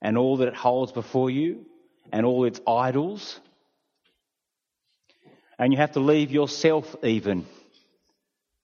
and 0.00 0.16
all 0.16 0.38
that 0.38 0.48
it 0.48 0.54
holds 0.54 0.92
before 0.92 1.30
you 1.30 1.66
and 2.12 2.24
all 2.24 2.44
its 2.44 2.60
idols? 2.66 3.38
And 5.58 5.72
you 5.72 5.78
have 5.78 5.92
to 5.92 6.00
leave 6.00 6.30
yourself 6.30 6.96
even. 7.02 7.46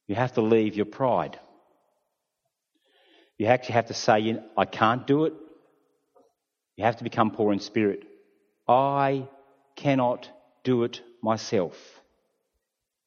You 0.06 0.14
have 0.14 0.34
to 0.34 0.42
leave 0.42 0.76
your 0.76 0.86
pride. 0.86 1.38
You 3.38 3.46
actually 3.46 3.74
have 3.74 3.86
to 3.86 3.94
say, 3.94 4.38
I 4.56 4.64
can't 4.64 5.06
do 5.06 5.24
it. 5.24 5.34
You 6.76 6.84
have 6.84 6.96
to 6.98 7.04
become 7.04 7.30
poor 7.30 7.52
in 7.52 7.60
spirit. 7.60 8.04
I 8.68 9.28
cannot 9.76 10.28
do 10.64 10.84
it 10.84 11.00
myself. 11.22 11.76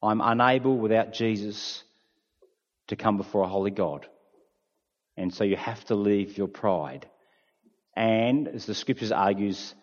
I'm 0.03 0.21
unable 0.21 0.77
without 0.77 1.13
Jesus 1.13 1.83
to 2.87 2.95
come 2.95 3.17
before 3.17 3.43
a 3.43 3.47
holy 3.47 3.71
God. 3.71 4.05
And 5.17 5.33
so 5.33 5.43
you 5.43 5.55
have 5.55 5.83
to 5.85 5.95
leave 5.95 6.37
your 6.37 6.47
pride. 6.47 7.07
And 7.95 8.47
as 8.47 8.65
the 8.65 8.75
scriptures 8.75 9.11
argues, 9.11 9.73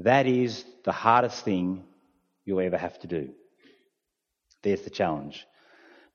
that 0.00 0.26
is 0.26 0.64
the 0.84 0.92
hardest 0.92 1.44
thing 1.44 1.84
you'll 2.44 2.60
ever 2.60 2.76
have 2.76 2.98
to 3.00 3.06
do. 3.06 3.30
There's 4.62 4.82
the 4.82 4.90
challenge. 4.90 5.46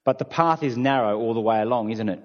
But 0.06 0.20
the 0.20 0.26
path 0.26 0.64
is 0.64 0.78
narrow 0.78 1.20
all 1.20 1.34
the 1.34 1.42
way 1.42 1.62
along, 1.62 1.92
isn't 1.92 2.10
it? 2.10 2.24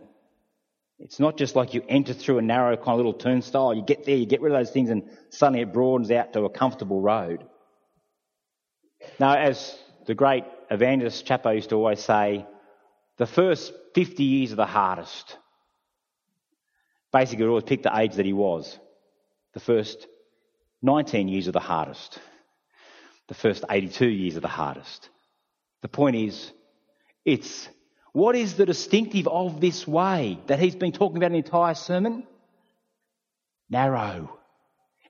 It's 0.99 1.19
not 1.19 1.37
just 1.37 1.57
like 1.57 1.75
you 1.75 1.83
enter 1.89 2.13
through 2.13 2.39
a 2.39 2.43
narrow 2.43 2.77
kind 2.77 2.91
of 2.91 2.97
little 2.99 3.15
turnstile. 3.15 3.75
You 3.75 3.83
get 3.83 4.05
there, 4.05 4.17
you 4.17 4.27
get 4.27 4.41
rid 4.41 4.53
of 4.53 4.59
those 4.59 4.71
things, 4.71 4.91
and 4.91 5.11
suddenly 5.31 5.63
it 5.63 5.73
broadens 5.73 6.11
out 6.13 6.33
to 6.35 6.45
a 6.45 6.51
comfortable 6.51 7.01
road. 7.01 7.45
Now, 9.19 9.37
as 9.37 9.77
the 10.07 10.15
great 10.15 10.45
evangelist 10.71 11.27
Chapo 11.27 11.55
used 11.55 11.71
to 11.71 11.77
always 11.77 12.01
say, 12.01 12.47
the 13.19 13.27
first 13.27 13.73
50 13.95 14.23
years 14.23 14.53
are 14.53 14.57
the 14.57 14.67
hardest. 14.67 15.39
Basically, 17.13 17.47
always 17.47 17.65
picked 17.65 17.83
the 17.83 17.97
age 17.97 18.15
that 18.15 18.27
he 18.27 18.33
was. 18.33 18.79
The 19.55 19.61
first 19.61 20.07
19 20.83 21.29
years 21.29 21.49
are 21.49 21.53
the 21.53 21.61
hardest. 21.61 22.19
The 23.29 23.35
first 23.35 23.65
82 23.69 24.09
years 24.09 24.37
are 24.37 24.41
the 24.41 24.49
hardest. 24.49 25.09
The 25.83 25.89
point 25.89 26.17
is, 26.17 26.51
it's 27.25 27.69
what 28.13 28.35
is 28.35 28.55
the 28.55 28.67
distinctive 28.67 29.27
of 29.29 29.61
this 29.61 29.87
way 29.87 30.39
that 30.47 30.59
he's 30.59 30.77
been 30.77 30.93
talking 30.93 31.17
about 31.17 31.31
an 31.31 31.37
entire 31.37 31.75
sermon? 31.75 32.27
Narrow. 33.71 34.39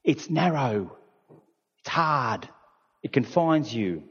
It's 0.04 0.30
narrow. 0.30 0.96
It's 1.78 1.88
hard. 1.88 2.48
It 3.02 3.12
confines 3.12 3.74
you. 3.74 4.04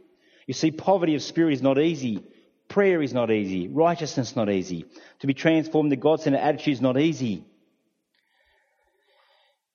You 0.47 0.53
see, 0.53 0.71
poverty 0.71 1.15
of 1.15 1.21
spirit 1.21 1.53
is 1.53 1.61
not 1.61 1.79
easy. 1.79 2.23
Prayer 2.67 3.01
is 3.01 3.13
not 3.13 3.31
easy. 3.31 3.67
Righteousness 3.67 4.31
is 4.31 4.35
not 4.35 4.49
easy. 4.49 4.85
To 5.19 5.27
be 5.27 5.33
transformed 5.33 5.91
to 5.91 5.95
God-centered 5.95 6.39
attitude 6.39 6.73
is 6.73 6.81
not 6.81 6.99
easy. 6.99 7.45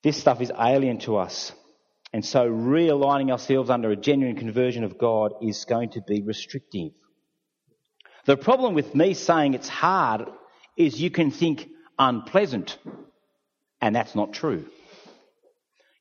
This 0.03 0.17
stuff 0.17 0.41
is 0.41 0.51
alien 0.57 0.99
to 0.99 1.17
us. 1.17 1.51
And 2.13 2.23
so 2.25 2.49
realigning 2.49 3.31
ourselves 3.31 3.69
under 3.69 3.91
a 3.91 3.95
genuine 3.95 4.37
conversion 4.37 4.83
of 4.83 4.97
God 4.97 5.33
is 5.41 5.65
going 5.65 5.89
to 5.91 6.01
be 6.01 6.21
restrictive. 6.21 6.91
The 8.25 8.37
problem 8.37 8.73
with 8.73 8.95
me 8.95 9.13
saying 9.13 9.53
it's 9.53 9.69
hard 9.69 10.27
is 10.75 11.01
you 11.01 11.09
can 11.09 11.31
think 11.31 11.67
unpleasant, 11.97 12.77
and 13.81 13.95
that's 13.95 14.15
not 14.15 14.33
true. 14.33 14.65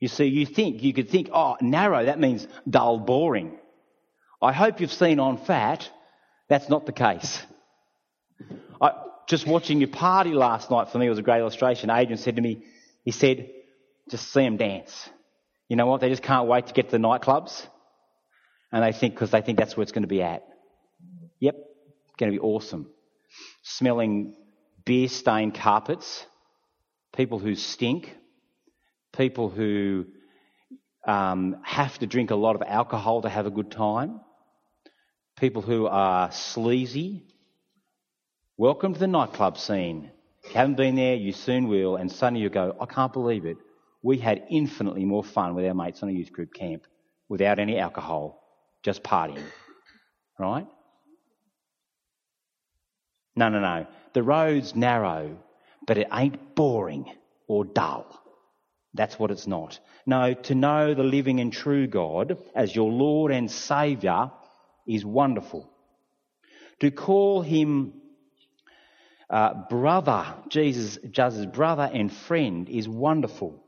You 0.00 0.08
see, 0.08 0.26
you 0.26 0.44
think, 0.44 0.82
you 0.82 0.92
could 0.92 1.08
think, 1.08 1.30
oh, 1.32 1.56
narrow, 1.60 2.04
that 2.04 2.20
means 2.20 2.46
dull, 2.68 2.98
boring. 2.98 3.58
I 4.42 4.52
hope 4.52 4.80
you've 4.80 4.92
seen 4.92 5.18
on 5.18 5.38
PHAT, 5.38 5.90
that's 6.48 6.68
not 6.68 6.84
the 6.84 6.92
case. 6.92 7.42
I, 8.80 8.92
just 9.26 9.46
watching 9.46 9.80
your 9.80 9.88
party 9.88 10.32
last 10.34 10.70
night 10.70 10.90
for 10.90 10.98
me 10.98 11.08
was 11.08 11.18
a 11.18 11.22
great 11.22 11.40
illustration. 11.40 11.90
Adrian 11.90 12.18
said 12.18 12.36
to 12.36 12.42
me, 12.42 12.62
he 13.04 13.10
said, 13.10 13.50
just 14.10 14.32
see 14.32 14.40
them 14.40 14.56
dance. 14.56 15.08
You 15.68 15.76
know 15.76 15.86
what? 15.86 16.00
They 16.00 16.08
just 16.08 16.22
can't 16.22 16.46
wait 16.46 16.68
to 16.68 16.72
get 16.72 16.86
to 16.86 16.92
the 16.92 16.98
nightclubs. 16.98 17.66
And 18.72 18.82
they 18.82 18.92
think, 18.92 19.14
because 19.14 19.30
they 19.30 19.42
think 19.42 19.58
that's 19.58 19.76
where 19.76 19.82
it's 19.82 19.92
going 19.92 20.02
to 20.02 20.08
be 20.08 20.22
at. 20.22 20.44
Yep, 21.40 21.56
going 22.18 22.32
to 22.32 22.38
be 22.38 22.42
awesome. 22.42 22.88
Smelling 23.62 24.36
beer 24.84 25.08
stained 25.08 25.54
carpets, 25.54 26.24
people 27.14 27.38
who 27.38 27.54
stink, 27.54 28.14
people 29.12 29.48
who 29.48 30.06
um, 31.06 31.56
have 31.64 31.98
to 31.98 32.06
drink 32.06 32.30
a 32.30 32.36
lot 32.36 32.56
of 32.56 32.62
alcohol 32.62 33.22
to 33.22 33.28
have 33.28 33.46
a 33.46 33.50
good 33.50 33.70
time, 33.70 34.20
people 35.38 35.62
who 35.62 35.86
are 35.86 36.30
sleazy. 36.32 37.24
Welcome 38.56 38.94
to 38.94 39.00
the 39.00 39.06
nightclub 39.06 39.58
scene. 39.58 40.10
If 40.44 40.50
you 40.50 40.56
haven't 40.56 40.76
been 40.76 40.94
there, 40.94 41.14
you 41.14 41.32
soon 41.32 41.68
will, 41.68 41.96
and 41.96 42.10
suddenly 42.10 42.40
you 42.40 42.50
go, 42.50 42.76
I 42.80 42.86
can't 42.86 43.12
believe 43.12 43.44
it 43.46 43.56
we 44.02 44.18
had 44.18 44.44
infinitely 44.50 45.04
more 45.04 45.24
fun 45.24 45.54
with 45.54 45.66
our 45.66 45.74
mates 45.74 46.02
on 46.02 46.08
a 46.08 46.12
youth 46.12 46.32
group 46.32 46.52
camp 46.54 46.86
without 47.28 47.58
any 47.58 47.78
alcohol, 47.78 48.42
just 48.82 49.02
partying. 49.02 49.42
Right? 50.38 50.66
No, 53.34 53.48
no, 53.48 53.60
no. 53.60 53.86
The 54.12 54.22
road's 54.22 54.74
narrow, 54.74 55.36
but 55.86 55.98
it 55.98 56.08
ain't 56.12 56.54
boring 56.54 57.12
or 57.46 57.64
dull. 57.64 58.06
That's 58.94 59.18
what 59.18 59.30
it's 59.30 59.46
not. 59.46 59.78
No, 60.06 60.32
to 60.32 60.54
know 60.54 60.94
the 60.94 61.02
living 61.02 61.40
and 61.40 61.52
true 61.52 61.86
God 61.86 62.38
as 62.54 62.74
your 62.74 62.90
Lord 62.90 63.30
and 63.30 63.50
Saviour 63.50 64.32
is 64.86 65.04
wonderful. 65.04 65.70
To 66.80 66.90
call 66.90 67.42
him 67.42 67.92
uh, 69.28 69.68
brother, 69.68 70.34
Jesus, 70.48 70.98
Jesus' 71.10 71.46
brother 71.46 71.90
and 71.92 72.12
friend, 72.12 72.68
is 72.68 72.88
wonderful. 72.88 73.62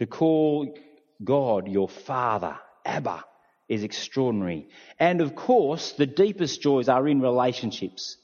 To 0.00 0.06
call 0.06 0.74
God 1.22 1.68
your 1.68 1.86
Father, 1.86 2.56
Abba, 2.86 3.22
is 3.68 3.82
extraordinary. 3.82 4.68
And 4.98 5.20
of 5.20 5.34
course, 5.34 5.92
the 5.92 6.06
deepest 6.06 6.62
joys 6.62 6.88
are 6.88 7.06
in 7.06 7.20
relationships. 7.20 8.16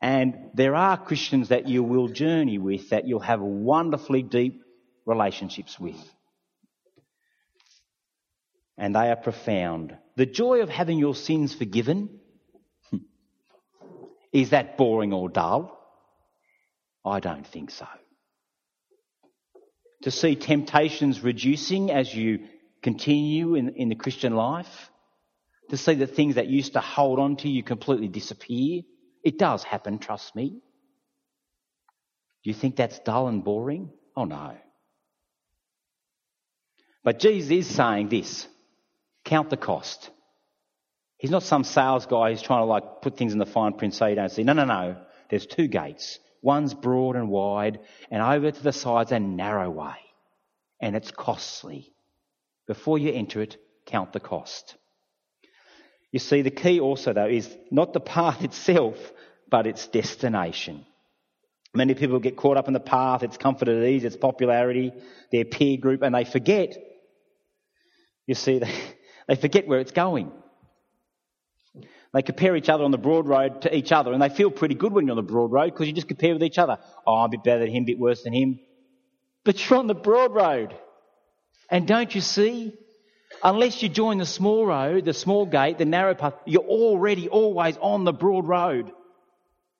And 0.00 0.50
there 0.54 0.74
are 0.74 0.96
Christians 0.96 1.50
that 1.50 1.68
you 1.68 1.82
will 1.82 2.08
journey 2.08 2.56
with 2.56 2.88
that 2.90 3.06
you'll 3.06 3.20
have 3.20 3.42
wonderfully 3.42 4.22
deep 4.22 4.62
relationships 5.04 5.78
with. 5.78 6.02
And 8.78 8.94
they 8.96 9.10
are 9.10 9.16
profound. 9.16 9.94
The 10.16 10.24
joy 10.24 10.62
of 10.62 10.70
having 10.70 10.98
your 10.98 11.14
sins 11.14 11.54
forgiven, 11.54 12.20
is 14.32 14.50
that 14.50 14.78
boring 14.78 15.12
or 15.12 15.28
dull? 15.28 15.78
I 17.04 17.20
don't 17.20 17.46
think 17.46 17.70
so. 17.70 17.86
To 20.02 20.10
see 20.10 20.36
temptations 20.36 21.22
reducing 21.22 21.90
as 21.90 22.14
you 22.14 22.40
continue 22.82 23.54
in, 23.54 23.70
in 23.70 23.88
the 23.88 23.94
Christian 23.94 24.34
life? 24.34 24.90
To 25.70 25.76
see 25.76 25.94
the 25.94 26.06
things 26.06 26.34
that 26.34 26.48
used 26.48 26.74
to 26.74 26.80
hold 26.80 27.18
on 27.18 27.36
to 27.36 27.48
you 27.48 27.62
completely 27.62 28.08
disappear? 28.08 28.82
It 29.22 29.38
does 29.38 29.62
happen, 29.62 29.98
trust 29.98 30.34
me. 30.34 30.50
Do 32.42 32.50
you 32.50 32.54
think 32.54 32.76
that's 32.76 32.98
dull 32.98 33.28
and 33.28 33.44
boring? 33.44 33.90
Oh 34.16 34.24
no. 34.24 34.56
But 37.04 37.18
Jesus 37.18 37.50
is 37.50 37.66
saying 37.66 38.08
this 38.08 38.46
count 39.24 39.50
the 39.50 39.56
cost. 39.56 40.10
He's 41.16 41.30
not 41.30 41.44
some 41.44 41.62
sales 41.62 42.06
guy 42.06 42.30
who's 42.30 42.42
trying 42.42 42.62
to 42.62 42.66
like 42.66 43.00
put 43.00 43.16
things 43.16 43.32
in 43.32 43.38
the 43.38 43.46
fine 43.46 43.74
print 43.74 43.94
so 43.94 44.06
you 44.06 44.16
don't 44.16 44.30
see. 44.30 44.42
No, 44.42 44.52
no, 44.52 44.64
no. 44.64 44.96
There's 45.30 45.46
two 45.46 45.68
gates. 45.68 46.18
One's 46.42 46.74
broad 46.74 47.14
and 47.14 47.28
wide, 47.28 47.78
and 48.10 48.20
over 48.20 48.50
to 48.50 48.62
the 48.62 48.72
side's 48.72 49.12
a 49.12 49.20
narrow 49.20 49.70
way. 49.70 49.94
And 50.80 50.96
it's 50.96 51.12
costly. 51.12 51.92
Before 52.66 52.98
you 52.98 53.12
enter 53.12 53.40
it, 53.40 53.56
count 53.86 54.12
the 54.12 54.20
cost. 54.20 54.76
You 56.10 56.18
see, 56.18 56.42
the 56.42 56.50
key 56.50 56.80
also, 56.80 57.12
though, 57.12 57.28
is 57.28 57.48
not 57.70 57.92
the 57.92 58.00
path 58.00 58.42
itself, 58.44 58.96
but 59.48 59.66
its 59.66 59.86
destination. 59.86 60.84
Many 61.74 61.94
people 61.94 62.18
get 62.18 62.36
caught 62.36 62.56
up 62.56 62.68
in 62.68 62.74
the 62.74 62.80
path, 62.80 63.22
its 63.22 63.38
comfort 63.38 63.68
and 63.68 63.84
ease, 63.84 64.04
its 64.04 64.16
popularity, 64.16 64.92
their 65.30 65.44
peer 65.44 65.78
group, 65.78 66.02
and 66.02 66.14
they 66.14 66.24
forget. 66.24 66.76
You 68.26 68.34
see, 68.34 68.58
they, 68.58 68.74
they 69.28 69.36
forget 69.36 69.66
where 69.66 69.80
it's 69.80 69.92
going. 69.92 70.32
They 72.12 72.22
compare 72.22 72.54
each 72.56 72.68
other 72.68 72.84
on 72.84 72.90
the 72.90 72.98
broad 72.98 73.26
road 73.26 73.62
to 73.62 73.74
each 73.74 73.90
other, 73.90 74.12
and 74.12 74.20
they 74.20 74.28
feel 74.28 74.50
pretty 74.50 74.74
good 74.74 74.92
when 74.92 75.06
you're 75.06 75.16
on 75.16 75.24
the 75.24 75.32
broad 75.32 75.50
road 75.50 75.72
because 75.72 75.86
you 75.86 75.94
just 75.94 76.08
compare 76.08 76.34
with 76.34 76.42
each 76.42 76.58
other. 76.58 76.78
Oh, 77.06 77.14
I'm 77.16 77.26
a 77.26 77.28
bit 77.30 77.44
better 77.44 77.60
than 77.60 77.74
him, 77.74 77.84
a 77.84 77.86
bit 77.86 77.98
worse 77.98 78.22
than 78.22 78.34
him. 78.34 78.60
But 79.44 79.68
you're 79.68 79.78
on 79.78 79.86
the 79.86 79.94
broad 79.94 80.34
road. 80.34 80.74
And 81.70 81.88
don't 81.88 82.14
you 82.14 82.20
see? 82.20 82.74
Unless 83.42 83.82
you 83.82 83.88
join 83.88 84.18
the 84.18 84.26
small 84.26 84.66
road, 84.66 85.06
the 85.06 85.14
small 85.14 85.46
gate, 85.46 85.78
the 85.78 85.86
narrow 85.86 86.14
path, 86.14 86.34
you're 86.44 86.62
already 86.62 87.28
always 87.28 87.76
on 87.78 88.04
the 88.04 88.12
broad 88.12 88.46
road. 88.46 88.92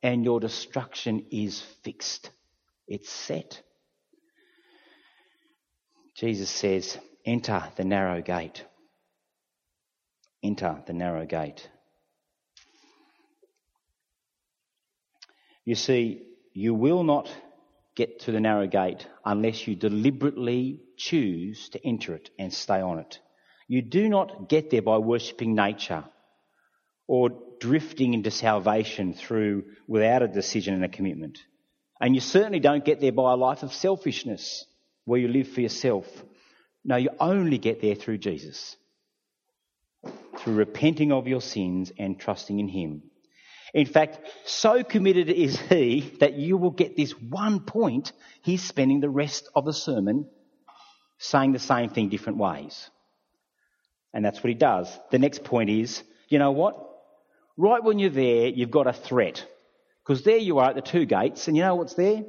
And 0.02 0.24
your 0.24 0.40
destruction 0.40 1.26
is 1.30 1.60
fixed. 1.84 2.30
It's 2.88 3.10
set. 3.10 3.62
Jesus 6.16 6.50
says, 6.50 6.98
enter 7.24 7.62
the 7.76 7.84
narrow 7.84 8.22
gate. 8.22 8.64
Enter 10.42 10.82
the 10.86 10.92
narrow 10.92 11.26
gate. 11.26 11.68
You 15.64 15.74
see, 15.74 16.22
you 16.52 16.74
will 16.74 17.04
not 17.04 17.30
get 17.94 18.20
to 18.20 18.32
the 18.32 18.40
narrow 18.40 18.66
gate 18.66 19.06
unless 19.24 19.66
you 19.66 19.76
deliberately 19.76 20.80
choose 20.96 21.68
to 21.70 21.86
enter 21.86 22.14
it 22.14 22.30
and 22.38 22.52
stay 22.52 22.80
on 22.80 22.98
it. 22.98 23.20
You 23.68 23.82
do 23.82 24.08
not 24.08 24.48
get 24.48 24.70
there 24.70 24.82
by 24.82 24.98
worshipping 24.98 25.54
nature 25.54 26.04
or 27.06 27.30
drifting 27.60 28.14
into 28.14 28.30
salvation 28.30 29.14
through 29.14 29.64
without 29.86 30.22
a 30.22 30.28
decision 30.28 30.74
and 30.74 30.84
a 30.84 30.88
commitment. 30.88 31.38
And 32.00 32.14
you 32.14 32.20
certainly 32.20 32.60
don't 32.60 32.84
get 32.84 33.00
there 33.00 33.12
by 33.12 33.32
a 33.32 33.36
life 33.36 33.62
of 33.62 33.72
selfishness 33.72 34.64
where 35.04 35.20
you 35.20 35.28
live 35.28 35.48
for 35.48 35.60
yourself. 35.60 36.06
No, 36.84 36.96
you 36.96 37.10
only 37.20 37.58
get 37.58 37.80
there 37.80 37.94
through 37.94 38.18
Jesus. 38.18 38.76
Through 40.38 40.54
repenting 40.54 41.12
of 41.12 41.28
your 41.28 41.40
sins 41.40 41.92
and 41.96 42.18
trusting 42.18 42.58
in 42.58 42.68
Him. 42.68 43.02
In 43.74 43.86
fact, 43.86 44.20
so 44.44 44.84
committed 44.84 45.30
is 45.30 45.58
he 45.58 46.00
that 46.20 46.34
you 46.34 46.56
will 46.58 46.70
get 46.70 46.96
this 46.96 47.12
one 47.12 47.60
point, 47.60 48.12
he's 48.42 48.62
spending 48.62 49.00
the 49.00 49.08
rest 49.08 49.48
of 49.54 49.64
the 49.64 49.72
sermon 49.72 50.26
saying 51.18 51.52
the 51.52 51.58
same 51.58 51.88
thing 51.88 52.08
different 52.08 52.38
ways. 52.38 52.90
And 54.12 54.24
that's 54.24 54.38
what 54.42 54.48
he 54.48 54.54
does. 54.54 54.88
The 55.10 55.18
next 55.18 55.42
point 55.42 55.70
is, 55.70 56.02
you 56.28 56.38
know 56.38 56.50
what? 56.50 56.76
Right 57.56 57.82
when 57.82 57.98
you're 57.98 58.10
there, 58.10 58.48
you've 58.48 58.70
got 58.70 58.86
a 58.86 58.92
threat. 58.92 59.46
Because 60.04 60.22
there 60.22 60.36
you 60.36 60.58
are 60.58 60.70
at 60.70 60.74
the 60.74 60.82
two 60.82 61.06
gates, 61.06 61.48
and 61.48 61.56
you 61.56 61.62
know 61.62 61.76
what's 61.76 61.94
there? 61.94 62.24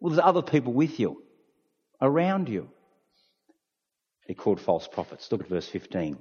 Well, 0.00 0.14
there's 0.14 0.24
other 0.24 0.42
people 0.42 0.72
with 0.72 1.00
you, 1.00 1.22
around 2.00 2.48
you. 2.48 2.70
They're 4.26 4.36
called 4.36 4.60
false 4.60 4.86
prophets. 4.86 5.30
Look 5.32 5.42
at 5.42 5.48
verse 5.48 5.68
15. 5.68 6.18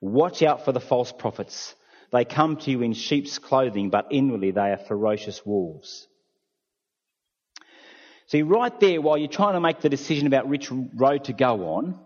Watch 0.00 0.42
out 0.42 0.64
for 0.64 0.72
the 0.72 0.80
false 0.80 1.12
prophets 1.12 1.74
they 2.12 2.24
come 2.26 2.56
to 2.58 2.70
you 2.70 2.82
in 2.82 2.92
sheep's 2.92 3.38
clothing, 3.38 3.90
but 3.90 4.08
inwardly 4.10 4.50
they 4.50 4.70
are 4.72 4.78
ferocious 4.78 5.44
wolves. 5.44 6.06
See, 8.26 8.42
right 8.42 8.78
there, 8.80 9.00
while 9.00 9.18
you're 9.18 9.28
trying 9.28 9.54
to 9.54 9.60
make 9.60 9.80
the 9.80 9.88
decision 9.88 10.26
about 10.26 10.48
which 10.48 10.70
road 10.70 11.24
to 11.24 11.32
go 11.32 11.74
on, 11.74 11.98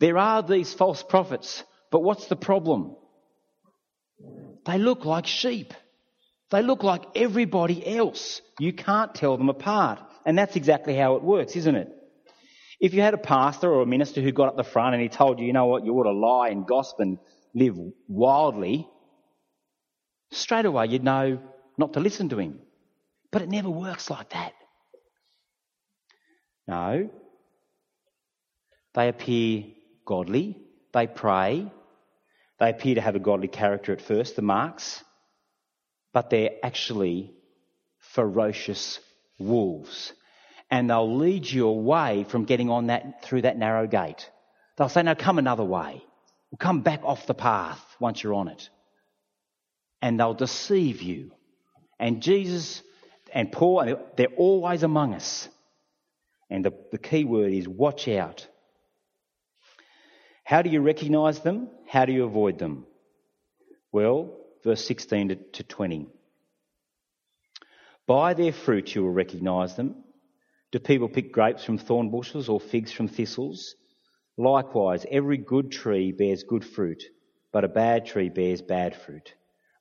there 0.00 0.16
are 0.16 0.42
these 0.42 0.72
false 0.72 1.02
prophets. 1.02 1.62
But 1.90 2.02
what's 2.02 2.26
the 2.26 2.36
problem? 2.36 2.96
They 4.64 4.78
look 4.78 5.04
like 5.04 5.26
sheep. 5.26 5.74
They 6.50 6.62
look 6.62 6.82
like 6.82 7.04
everybody 7.14 7.96
else. 7.96 8.40
You 8.58 8.72
can't 8.72 9.14
tell 9.14 9.36
them 9.36 9.48
apart. 9.48 10.00
And 10.24 10.38
that's 10.38 10.56
exactly 10.56 10.94
how 10.94 11.16
it 11.16 11.22
works, 11.22 11.56
isn't 11.56 11.74
it? 11.74 11.88
If 12.80 12.94
you 12.94 13.00
had 13.00 13.14
a 13.14 13.18
pastor 13.18 13.72
or 13.72 13.82
a 13.82 13.86
minister 13.86 14.20
who 14.20 14.30
got 14.30 14.48
up 14.48 14.56
the 14.56 14.64
front 14.64 14.94
and 14.94 15.02
he 15.02 15.08
told 15.08 15.40
you, 15.40 15.46
you 15.46 15.52
know 15.52 15.66
what, 15.66 15.84
you 15.84 15.92
ought 15.94 16.04
to 16.04 16.12
lie 16.12 16.48
and 16.50 16.66
gossip 16.66 17.00
and 17.00 17.18
live 17.54 17.76
wildly, 18.06 18.88
straight 20.30 20.66
away 20.66 20.86
you'd 20.86 21.04
know 21.04 21.38
not 21.76 21.94
to 21.94 22.00
listen 22.00 22.28
to 22.30 22.38
him. 22.38 22.60
But 23.30 23.42
it 23.42 23.48
never 23.48 23.70
works 23.70 24.10
like 24.10 24.30
that. 24.30 24.52
No. 26.66 27.10
They 28.94 29.08
appear 29.08 29.64
godly, 30.04 30.56
they 30.92 31.06
pray, 31.06 31.70
they 32.58 32.70
appear 32.70 32.96
to 32.96 33.00
have 33.00 33.14
a 33.14 33.20
godly 33.20 33.48
character 33.48 33.92
at 33.92 34.00
first, 34.00 34.34
the 34.34 34.42
marks, 34.42 35.04
but 36.12 36.30
they're 36.30 36.56
actually 36.62 37.32
ferocious 37.98 38.98
wolves. 39.38 40.12
And 40.70 40.90
they'll 40.90 41.16
lead 41.16 41.48
you 41.48 41.68
away 41.68 42.24
from 42.28 42.44
getting 42.44 42.70
on 42.70 42.88
that 42.88 43.22
through 43.22 43.42
that 43.42 43.56
narrow 43.56 43.86
gate. 43.86 44.28
They'll 44.76 44.88
say, 44.88 45.02
no, 45.02 45.14
come 45.14 45.38
another 45.38 45.64
way. 45.64 46.02
We'll 46.50 46.58
come 46.58 46.80
back 46.80 47.00
off 47.04 47.26
the 47.26 47.34
path 47.34 47.82
once 48.00 48.22
you're 48.22 48.34
on 48.34 48.48
it 48.48 48.68
and 50.00 50.18
they'll 50.18 50.34
deceive 50.34 51.02
you. 51.02 51.32
And 51.98 52.22
Jesus 52.22 52.82
and 53.32 53.52
Paul, 53.52 53.98
they're 54.16 54.26
always 54.36 54.82
among 54.82 55.14
us. 55.14 55.48
And 56.50 56.64
the, 56.64 56.72
the 56.90 56.98
key 56.98 57.24
word 57.24 57.52
is 57.52 57.68
watch 57.68 58.08
out. 58.08 58.46
How 60.44 60.62
do 60.62 60.70
you 60.70 60.80
recognize 60.80 61.40
them? 61.40 61.68
How 61.86 62.06
do 62.06 62.12
you 62.12 62.24
avoid 62.24 62.58
them? 62.58 62.86
Well, 63.92 64.34
verse 64.64 64.84
16 64.86 65.28
to, 65.28 65.34
to 65.36 65.62
20. 65.62 66.06
By 68.06 68.32
their 68.32 68.52
fruit 68.52 68.94
you 68.94 69.02
will 69.02 69.10
recognize 69.10 69.76
them. 69.76 70.04
Do 70.72 70.78
people 70.78 71.08
pick 71.08 71.32
grapes 71.32 71.64
from 71.64 71.78
thorn 71.78 72.10
bushes 72.10 72.48
or 72.48 72.60
figs 72.60 72.92
from 72.92 73.08
thistles? 73.08 73.74
Likewise, 74.38 75.04
every 75.10 75.36
good 75.36 75.70
tree 75.70 76.12
bears 76.12 76.44
good 76.44 76.64
fruit, 76.64 77.02
but 77.52 77.64
a 77.64 77.68
bad 77.68 78.06
tree 78.06 78.28
bears 78.28 78.62
bad 78.62 78.94
fruit. 78.94 79.34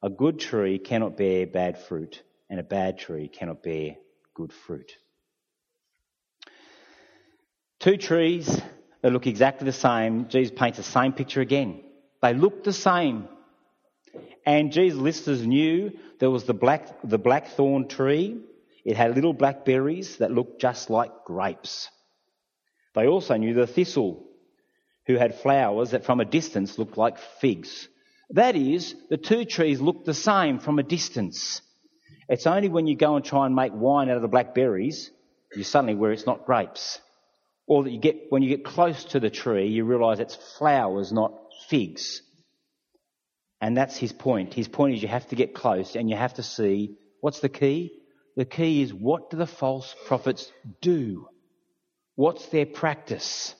A 0.04 0.10
good 0.10 0.40
tree 0.40 0.78
cannot 0.78 1.18
bear 1.18 1.48
bad 1.48 1.78
fruit, 1.78 2.22
and 2.50 2.60
a 2.60 2.64
bad 2.64 2.98
tree 2.98 3.28
cannot 3.28 3.64
bear 3.64 3.96
good 4.36 4.54
fruit. 4.54 4.92
Two 7.80 7.98
trees 7.98 8.62
that 9.02 9.12
look 9.12 9.28
exactly 9.28 9.66
the 9.66 9.74
same. 9.74 10.28
Jesus 10.28 10.54
paints 10.56 10.78
the 10.78 10.84
same 10.84 11.14
picture 11.14 11.42
again. 11.42 11.84
They 12.22 12.34
look 12.34 12.64
the 12.64 12.74
same. 12.74 13.28
And 14.46 14.72
Jesus' 14.72 15.00
listeners 15.00 15.46
knew 15.46 15.92
there 16.20 16.32
was 16.32 16.46
the 16.46 16.54
black, 16.54 16.88
the 17.04 17.18
blackthorn 17.18 17.88
tree. 17.88 18.40
It 18.86 18.96
had 18.96 19.16
little 19.16 19.34
black 19.34 19.66
berries 19.66 20.18
that 20.18 20.32
looked 20.32 20.62
just 20.62 20.90
like 20.90 21.26
grapes. 21.26 21.90
They 22.96 23.08
also 23.08 23.36
knew 23.36 23.54
the 23.54 23.68
thistle, 23.68 24.24
who 25.06 25.16
had 25.16 25.36
flowers 25.36 25.92
that 25.92 26.06
from 26.06 26.20
a 26.20 26.26
distance 26.26 26.80
looked 26.80 26.98
like 26.98 27.18
figs. 27.18 27.88
That 28.32 28.56
is, 28.56 28.96
the 29.10 29.18
two 29.18 29.46
trees 29.46 29.80
look 29.80 30.04
the 30.04 30.14
same 30.14 30.60
from 30.60 30.80
a 30.80 30.84
distance. 30.84 31.62
It's 32.28 32.48
only 32.48 32.68
when 32.68 32.88
you 32.88 32.96
go 32.96 33.16
and 33.16 33.24
try 33.24 33.46
and 33.46 33.56
make 33.56 33.72
wine 33.74 34.10
out 34.10 34.18
of 34.18 34.22
the 34.22 34.28
blackberries, 34.28 35.10
you 35.56 35.64
suddenly 35.64 35.96
where 35.96 36.12
it's 36.12 36.26
not 36.26 36.46
grapes. 36.46 37.00
Or 37.68 37.84
that 37.84 37.92
you 37.92 38.00
get, 38.00 38.16
when 38.30 38.44
you 38.44 38.50
get 38.50 38.66
close 38.66 39.04
to 39.06 39.20
the 39.20 39.30
tree, 39.30 39.68
you 39.68 39.86
realise 39.86 40.20
it's 40.20 40.36
flowers, 40.58 41.12
not 41.12 41.34
figs. 41.70 42.22
And 43.62 43.76
that's 43.76 43.98
his 43.98 44.14
point. 44.14 44.54
His 44.54 44.68
point 44.68 44.96
is 44.96 45.02
you 45.02 45.08
have 45.08 45.28
to 45.30 45.36
get 45.36 45.56
close 45.56 45.96
and 45.96 46.10
you 46.10 46.16
have 46.16 46.36
to 46.36 46.44
see 46.44 46.98
what's 47.22 47.40
the 47.40 47.50
key? 47.50 47.92
The 48.36 48.46
key 48.46 48.82
is 48.82 48.94
what 48.94 49.30
do 49.30 49.38
the 49.38 49.48
false 49.48 49.96
prophets 50.06 50.52
do? 50.82 51.28
What's 52.16 52.46
their 52.48 52.66
practice? 52.66 53.56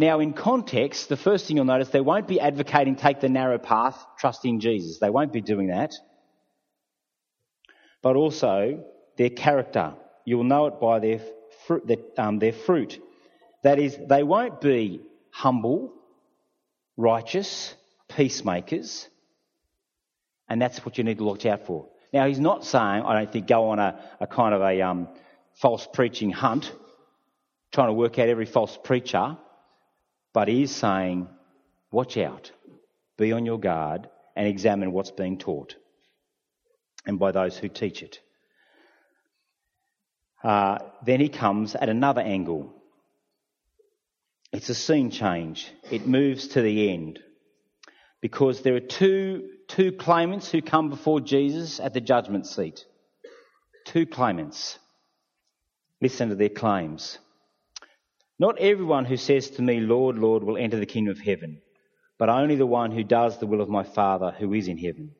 Now, 0.00 0.20
in 0.20 0.32
context, 0.32 1.08
the 1.08 1.16
first 1.16 1.46
thing 1.46 1.56
you'll 1.56 1.66
notice, 1.66 1.88
they 1.88 2.00
won't 2.00 2.28
be 2.28 2.38
advocating 2.40 2.94
take 2.94 3.18
the 3.20 3.28
narrow 3.28 3.58
path, 3.58 3.98
trusting 4.16 4.60
Jesus. 4.60 4.98
They 5.00 5.10
won't 5.10 5.32
be 5.32 5.40
doing 5.40 5.68
that. 5.68 5.92
But 8.00 8.14
also, 8.14 8.84
their 9.16 9.30
character. 9.30 9.94
You 10.24 10.36
will 10.36 10.44
know 10.44 10.66
it 10.66 10.78
by 10.80 11.00
their 11.00 11.20
fruit. 11.66 11.84
Their, 11.88 11.96
um, 12.16 12.38
their 12.38 12.52
fruit. 12.52 13.02
That 13.64 13.80
is, 13.80 13.98
they 14.08 14.22
won't 14.22 14.60
be 14.60 15.00
humble, 15.30 15.92
righteous, 16.96 17.74
peacemakers, 18.08 19.08
and 20.48 20.62
that's 20.62 20.86
what 20.86 20.96
you 20.96 21.02
need 21.02 21.18
to 21.18 21.24
watch 21.24 21.44
out 21.44 21.66
for. 21.66 21.88
Now, 22.12 22.28
he's 22.28 22.38
not 22.38 22.64
saying, 22.64 23.02
I 23.02 23.18
don't 23.18 23.32
think, 23.32 23.48
go 23.48 23.70
on 23.70 23.80
a, 23.80 24.00
a 24.20 24.28
kind 24.28 24.54
of 24.54 24.62
a 24.62 24.80
um, 24.80 25.08
false 25.54 25.88
preaching 25.92 26.30
hunt, 26.30 26.72
trying 27.72 27.88
to 27.88 27.94
work 27.94 28.20
out 28.20 28.28
every 28.28 28.46
false 28.46 28.78
preacher, 28.84 29.36
but 30.38 30.48
is 30.48 30.70
saying, 30.70 31.28
watch 31.90 32.16
out, 32.16 32.52
be 33.16 33.32
on 33.32 33.44
your 33.44 33.58
guard, 33.58 34.08
and 34.36 34.46
examine 34.46 34.92
what's 34.92 35.10
being 35.10 35.36
taught, 35.36 35.74
and 37.04 37.18
by 37.18 37.32
those 37.32 37.58
who 37.58 37.68
teach 37.68 38.04
it. 38.04 38.20
Uh, 40.44 40.78
then 41.04 41.18
he 41.18 41.28
comes 41.28 41.74
at 41.74 41.88
another 41.88 42.20
angle. 42.20 42.72
It's 44.52 44.68
a 44.68 44.76
scene 44.76 45.10
change. 45.10 45.72
It 45.90 46.06
moves 46.06 46.46
to 46.54 46.62
the 46.62 46.88
end. 46.92 47.18
Because 48.20 48.62
there 48.62 48.76
are 48.76 48.90
two, 49.00 49.48
two 49.66 49.90
claimants 49.90 50.52
who 50.52 50.62
come 50.62 50.88
before 50.88 51.18
Jesus 51.18 51.80
at 51.80 51.94
the 51.94 52.00
judgment 52.00 52.46
seat. 52.46 52.84
Two 53.86 54.06
claimants. 54.06 54.78
Listen 56.00 56.28
to 56.28 56.36
their 56.36 56.48
claims. 56.48 57.18
Not 58.38 58.58
everyone 58.58 59.04
who 59.04 59.16
says 59.16 59.50
to 59.50 59.62
me, 59.62 59.80
Lord, 59.80 60.16
Lord, 60.16 60.44
will 60.44 60.56
enter 60.56 60.78
the 60.78 60.86
kingdom 60.86 61.10
of 61.10 61.20
heaven, 61.20 61.60
but 62.18 62.28
only 62.28 62.54
the 62.54 62.66
one 62.66 62.92
who 62.92 63.02
does 63.02 63.38
the 63.38 63.46
will 63.46 63.60
of 63.60 63.68
my 63.68 63.82
Father 63.82 64.34
who 64.38 64.52
is 64.54 64.68
in 64.68 64.78
heaven. 64.78 65.12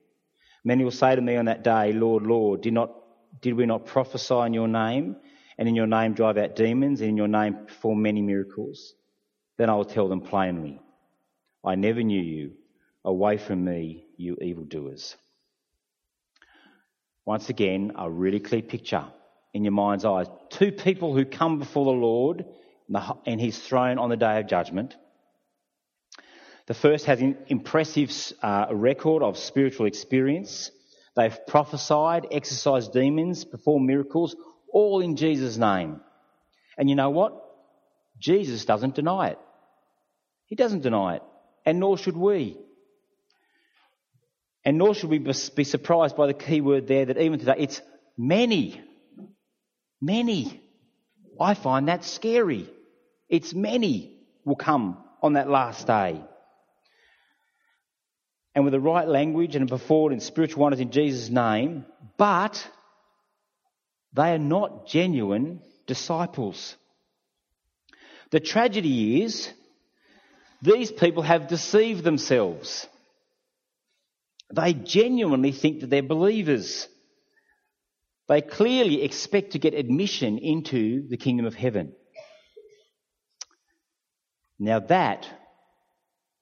Many 0.65 0.85
will 0.85 0.91
say 0.93 1.17
to 1.17 1.21
me 1.21 1.37
on 1.37 1.47
that 1.47 1.65
day, 1.65 1.93
Lord, 1.93 2.25
Lord, 2.25 2.61
did, 2.61 2.75
not, 2.75 2.93
did 3.41 3.55
we 3.55 3.67
not 3.67 3.87
prophesy 3.87 4.35
in 4.47 4.55
your 4.55 4.69
name, 4.69 5.17
and 5.57 5.69
in 5.69 5.75
your 5.75 5.87
name 5.87 6.15
drive 6.15 6.39
out 6.39 6.55
demons, 6.55 7.01
and 7.01 7.11
in 7.11 7.17
your 7.17 7.29
name 7.29 7.67
perform 7.67 8.03
many 8.03 8.23
miracles? 8.23 8.95
Then 9.57 9.69
I 9.69 9.75
will 9.75 9.85
tell 9.85 10.09
them 10.09 10.21
plainly, 10.21 10.81
I 11.65 11.75
never 11.75 12.03
knew 12.03 12.23
you. 12.23 12.53
Away 13.05 13.39
from 13.39 13.65
me, 13.65 14.05
you 14.17 14.37
evildoers. 14.41 15.17
Once 17.25 17.49
again, 17.49 17.93
a 17.97 18.11
really 18.11 18.41
clear 18.41 18.61
picture 18.61 19.05
in 19.55 19.65
your 19.65 19.73
mind's 19.73 20.05
eye. 20.05 20.27
Two 20.51 20.73
people 20.73 21.15
who 21.15 21.25
come 21.25 21.59
before 21.59 21.85
the 21.85 21.91
Lord 21.91 22.45
and 23.27 23.41
he's 23.41 23.59
thrown 23.59 23.99
on 23.99 24.11
the 24.11 24.17
day 24.17 24.39
of 24.41 24.47
judgment. 24.47 24.97
The 26.67 26.75
first 26.75 27.07
has 27.07 27.21
an 27.21 27.37
impressive 27.49 28.11
uh, 28.43 28.67
record 28.71 29.23
of 29.23 29.39
spiritual 29.39 29.87
experience. 29.87 30.71
They've 31.17 31.47
prophesied, 31.47 32.27
exorcised 32.31 32.93
demons, 32.93 33.45
performed 33.45 33.87
miracles, 33.87 34.37
all 34.71 35.01
in 35.01 35.17
Jesus' 35.17 35.57
name. 35.57 36.01
And 36.77 36.91
you 36.91 36.95
know 36.95 37.11
what? 37.11 37.43
Jesus 38.19 38.65
doesn't 38.65 38.95
deny 38.95 39.29
it. 39.29 39.39
He 40.47 40.57
doesn't 40.57 40.83
deny 40.83 41.17
it. 41.17 41.23
And 41.65 41.81
nor 41.81 41.99
should 41.99 42.17
we. 42.17 42.59
And 44.65 44.79
nor 44.79 44.95
should 44.95 45.11
we 45.11 45.19
be 45.19 45.65
surprised 45.65 46.17
by 46.17 46.27
the 46.27 46.35
key 46.35 46.61
word 46.61 46.87
there 46.87 47.07
that 47.07 47.19
even 47.19 47.39
today 47.39 47.55
it's 47.59 47.81
many. 48.17 48.81
Many. 50.01 50.63
I 51.41 51.55
find 51.55 51.89
that 51.89 52.05
scary. 52.05 52.69
It's 53.29 53.55
many 53.55 54.17
will 54.45 54.57
come 54.57 54.97
on 55.23 55.35
that 55.35 55.51
last 55.51 55.87
day. 55.87 56.23
And 58.55 58.65
with 58.65 58.73
the 58.73 58.81
right 58.81 59.07
language 59.07 59.55
and 59.55 59.69
before 59.69 60.13
in 60.13 60.21
spiritual 60.21 60.63
wonders 60.63 60.81
in 60.81 60.91
Jesus' 60.91 61.29
name, 61.29 61.85
but 62.17 62.67
they 64.15 64.33
are 64.33 64.39
not 64.39 64.89
genuine 64.89 65.61
disciples. 65.87 66.77
The 68.31 68.41
tragedy 68.41 69.23
is 69.23 69.53
these 70.61 70.91
people 70.91 71.23
have 71.23 71.49
deceived 71.49 72.03
themselves. 72.03 72.87
They 74.55 74.73
genuinely 74.73 75.53
think 75.53 75.81
that 75.81 75.91
they're 75.91 76.03
believers. 76.03 76.89
They 78.29 78.41
clearly 78.41 79.03
expect 79.03 79.53
to 79.53 79.59
get 79.59 79.75
admission 79.75 80.39
into 80.39 81.07
the 81.09 81.17
kingdom 81.17 81.47
of 81.47 81.55
heaven. 81.55 81.93
Now 84.59 84.81
that 84.81 85.29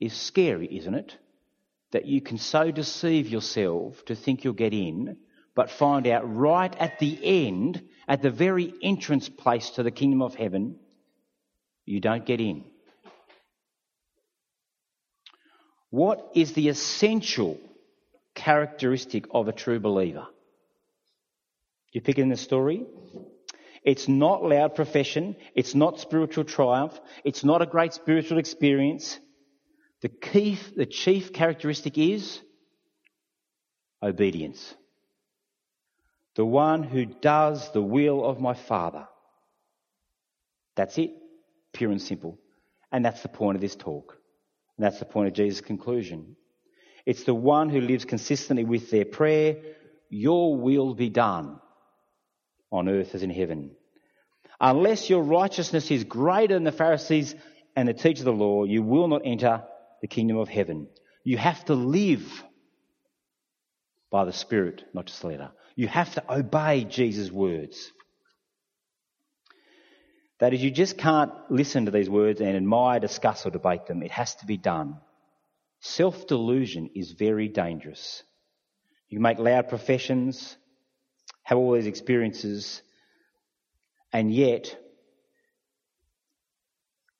is 0.00 0.12
scary, 0.14 0.68
isn't 0.78 0.94
it? 0.94 1.16
That 1.92 2.06
you 2.06 2.20
can 2.20 2.38
so 2.38 2.70
deceive 2.70 3.28
yourself 3.28 4.04
to 4.06 4.14
think 4.14 4.44
you'll 4.44 4.54
get 4.54 4.72
in, 4.74 5.16
but 5.54 5.70
find 5.70 6.06
out 6.06 6.36
right 6.36 6.74
at 6.78 6.98
the 6.98 7.18
end, 7.22 7.82
at 8.08 8.22
the 8.22 8.30
very 8.30 8.72
entrance 8.82 9.28
place 9.28 9.70
to 9.70 9.82
the 9.82 9.90
kingdom 9.90 10.22
of 10.22 10.34
heaven, 10.34 10.78
you 11.84 12.00
don't 12.00 12.26
get 12.26 12.40
in. 12.40 12.64
What 15.90 16.32
is 16.34 16.52
the 16.52 16.68
essential 16.68 17.58
characteristic 18.34 19.26
of 19.30 19.48
a 19.48 19.52
true 19.52 19.80
believer? 19.80 20.26
You 21.92 22.00
pick 22.00 22.18
in 22.18 22.28
the 22.28 22.36
story? 22.36 22.84
It's 23.86 24.08
not 24.08 24.42
loud 24.42 24.74
profession. 24.74 25.36
It's 25.54 25.76
not 25.76 26.00
spiritual 26.00 26.42
triumph. 26.42 27.00
It's 27.24 27.44
not 27.44 27.62
a 27.62 27.66
great 27.66 27.94
spiritual 27.94 28.38
experience. 28.38 29.18
The 30.02 30.08
key, 30.08 30.58
the 30.76 30.86
chief 30.86 31.32
characteristic 31.32 31.96
is 31.96 32.40
obedience. 34.02 34.74
The 36.34 36.44
one 36.44 36.82
who 36.82 37.06
does 37.06 37.70
the 37.70 37.80
will 37.80 38.24
of 38.24 38.40
my 38.40 38.54
Father. 38.54 39.06
That's 40.74 40.98
it. 40.98 41.12
Pure 41.72 41.92
and 41.92 42.02
simple. 42.02 42.40
And 42.90 43.04
that's 43.04 43.22
the 43.22 43.28
point 43.28 43.54
of 43.54 43.60
this 43.62 43.76
talk. 43.76 44.18
And 44.76 44.84
that's 44.84 44.98
the 44.98 45.04
point 45.04 45.28
of 45.28 45.34
Jesus' 45.34 45.60
conclusion. 45.60 46.34
It's 47.06 47.22
the 47.22 47.34
one 47.34 47.70
who 47.70 47.80
lives 47.80 48.04
consistently 48.04 48.64
with 48.64 48.90
their 48.90 49.04
prayer, 49.04 49.58
Your 50.10 50.56
will 50.56 50.92
be 50.92 51.08
done 51.08 51.60
on 52.70 52.88
earth 52.88 53.14
as 53.14 53.22
in 53.22 53.30
heaven. 53.30 53.70
Unless 54.60 55.10
your 55.10 55.22
righteousness 55.22 55.90
is 55.90 56.04
greater 56.04 56.54
than 56.54 56.64
the 56.64 56.72
Pharisees 56.72 57.34
and 57.74 57.88
the 57.88 57.94
teachers 57.94 58.20
of 58.20 58.26
the 58.26 58.32
law, 58.32 58.64
you 58.64 58.82
will 58.82 59.08
not 59.08 59.22
enter 59.24 59.64
the 60.00 60.08
kingdom 60.08 60.38
of 60.38 60.48
heaven. 60.48 60.88
You 61.24 61.36
have 61.36 61.64
to 61.66 61.74
live 61.74 62.44
by 64.10 64.24
the 64.24 64.32
Spirit, 64.32 64.84
not 64.94 65.06
just 65.06 65.20
the 65.20 65.28
letter. 65.28 65.50
You 65.74 65.88
have 65.88 66.14
to 66.14 66.32
obey 66.32 66.84
Jesus' 66.84 67.30
words. 67.30 67.92
That 70.38 70.54
is, 70.54 70.62
you 70.62 70.70
just 70.70 70.98
can't 70.98 71.32
listen 71.50 71.86
to 71.86 71.90
these 71.90 72.10
words 72.10 72.40
and 72.40 72.56
admire, 72.56 73.00
discuss, 73.00 73.46
or 73.46 73.50
debate 73.50 73.86
them. 73.86 74.02
It 74.02 74.10
has 74.10 74.34
to 74.36 74.46
be 74.46 74.56
done. 74.56 74.98
Self 75.80 76.26
delusion 76.26 76.90
is 76.94 77.12
very 77.12 77.48
dangerous. 77.48 78.22
You 79.08 79.20
make 79.20 79.38
loud 79.38 79.68
professions, 79.68 80.56
have 81.46 81.58
all 81.58 81.74
these 81.74 81.86
experiences, 81.86 82.82
and 84.12 84.34
yet 84.34 84.76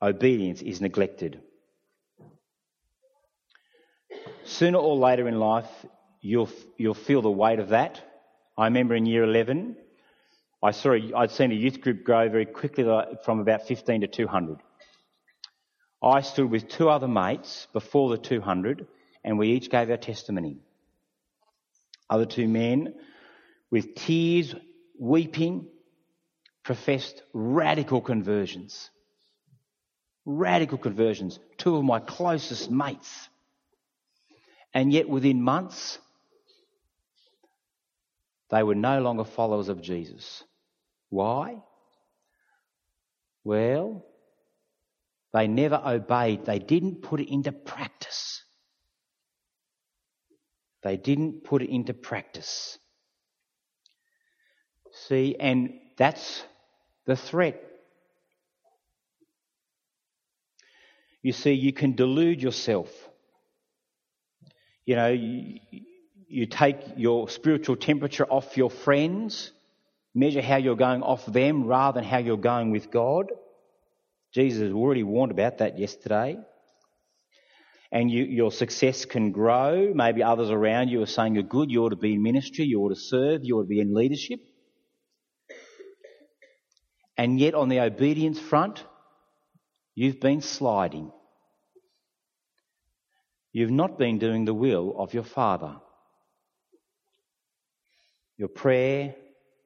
obedience 0.03 0.63
is 0.63 0.81
neglected. 0.81 1.41
Sooner 4.43 4.79
or 4.79 4.97
later 4.97 5.29
in 5.29 5.39
life, 5.39 5.71
you'll, 6.21 6.51
you'll 6.77 6.95
feel 6.95 7.23
the 7.23 7.31
weight 7.31 7.61
of 7.61 7.69
that. 7.69 8.03
I 8.59 8.65
remember 8.65 8.97
in 8.97 9.07
year 9.07 9.23
11, 9.23 9.77
I 10.61 10.73
saw 10.73 10.95
a, 10.95 11.13
I'd 11.15 11.31
seen 11.31 11.53
a 11.53 11.55
youth 11.55 11.81
group 11.81 12.03
grow 12.03 12.29
very 12.29 12.47
quickly 12.47 12.83
from 13.25 13.39
about 13.39 13.69
15 13.69 14.01
to 14.01 14.09
200. 14.09 14.59
I 16.03 16.23
stood 16.23 16.51
with 16.51 16.69
two 16.69 16.89
other 16.89 17.07
mates 17.07 17.69
before 17.73 18.11
the 18.11 18.19
200 18.19 18.89
and 19.23 19.39
we 19.39 19.51
each 19.51 19.71
gave 19.71 19.89
our 19.89 19.97
testimony. 19.97 20.59
Other 22.11 22.27
two 22.27 22.49
men 22.49 22.95
with 23.71 23.95
tears, 23.95 24.55
weeping, 24.99 25.67
professed 26.63 27.23
radical 27.33 28.01
conversions. 28.01 28.91
Radical 30.25 30.79
conversions. 30.79 31.39
Two 31.59 31.77
of 31.77 31.85
my 31.85 32.01
closest 32.01 32.71
mates. 32.71 33.29
And 34.75 34.93
yet 34.93 35.09
within 35.09 35.43
months, 35.43 35.99
they 38.51 38.63
were 38.63 38.75
no 38.75 39.01
longer 39.01 39.25
followers 39.25 39.69
of 39.69 39.81
Jesus. 39.81 40.45
Why? 41.09 41.63
Well, 43.45 44.05
they 45.33 45.47
never 45.47 45.81
obeyed. 45.85 46.45
They 46.45 46.59
didn't 46.59 47.03
put 47.03 47.21
it 47.21 47.33
into 47.33 47.53
practice. 47.53 48.43
They 50.83 50.97
didn't 50.97 51.45
put 51.45 51.63
it 51.63 51.71
into 51.71 51.95
practice. 51.95 52.79
See, 55.09 55.37
and 55.39 55.75
that's 55.97 56.43
the 57.07 57.17
threat. 57.17 57.63
You 61.23 61.33
see, 61.33 61.53
you 61.53 61.73
can 61.73 61.95
delude 61.95 62.43
yourself. 62.43 62.91
You 64.85 64.97
know, 64.97 65.09
you, 65.09 65.61
you 66.29 66.47
take 66.47 66.79
your 66.97 67.29
spiritual 67.29 67.77
temperature 67.77 68.25
off 68.25 68.57
your 68.57 68.71
friends, 68.71 69.53
measure 70.15 70.43
how 70.43 70.57
you're 70.57 70.77
going 70.77 71.03
off 71.03 71.25
them 71.27 71.67
rather 71.67 72.01
than 72.01 72.09
how 72.09 72.19
you're 72.19 72.37
going 72.37 72.73
with 72.73 72.91
God. 72.91 73.27
Jesus 74.35 74.73
already 74.73 75.05
warned 75.05 75.33
about 75.33 75.59
that 75.59 75.79
yesterday. 75.79 76.37
And 77.93 78.11
you, 78.11 78.25
your 78.25 78.51
success 78.51 79.05
can 79.05 79.31
grow. 79.31 79.93
Maybe 79.95 80.25
others 80.25 80.51
around 80.51 80.89
you 80.89 81.03
are 81.03 81.07
saying 81.07 81.35
you're 81.35 81.45
good, 81.45 81.71
you 81.71 81.85
ought 81.85 81.91
to 81.91 81.97
be 81.97 82.15
in 82.15 82.23
ministry, 82.23 82.65
you 82.65 82.81
ought 82.81 82.89
to 82.89 82.97
serve, 82.97 83.45
you 83.45 83.59
ought 83.59 83.63
to 83.63 83.69
be 83.69 83.81
in 83.81 83.95
leadership. 83.95 84.41
And 87.17 87.41
yet 87.41 87.55
on 87.55 87.69
the 87.69 87.81
obedience 87.81 88.39
front, 88.39 88.85
you've 89.95 90.21
been 90.21 90.43
sliding. 90.43 91.11
You've 93.53 93.71
not 93.71 93.99
been 93.99 94.19
doing 94.19 94.45
the 94.45 94.55
will 94.55 94.95
of 94.99 95.15
your 95.15 95.25
Father. 95.25 95.77
Your 98.37 98.49
prayer, 98.49 99.15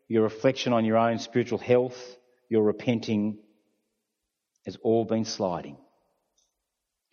your 0.08 0.22
reflection 0.22 0.72
on 0.72 0.84
your 0.84 0.96
own 0.96 1.18
spiritual 1.18 1.58
health, 1.58 2.16
your 2.48 2.62
repenting 2.62 3.38
has 4.64 4.76
all 4.82 5.04
been 5.04 5.24
sliding. 5.24 5.76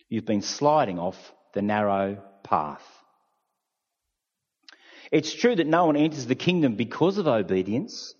You've 0.08 0.24
been 0.24 0.42
sliding 0.42 0.98
off 0.98 1.16
the 1.54 1.62
narrow 1.62 2.22
path. 2.44 2.82
It's 5.10 5.32
true 5.32 5.56
that 5.56 5.66
no 5.66 5.86
one 5.86 5.96
enters 5.96 6.26
the 6.26 6.34
kingdom 6.34 6.76
because 6.76 7.18
of 7.18 7.26
obedience, 7.26 8.14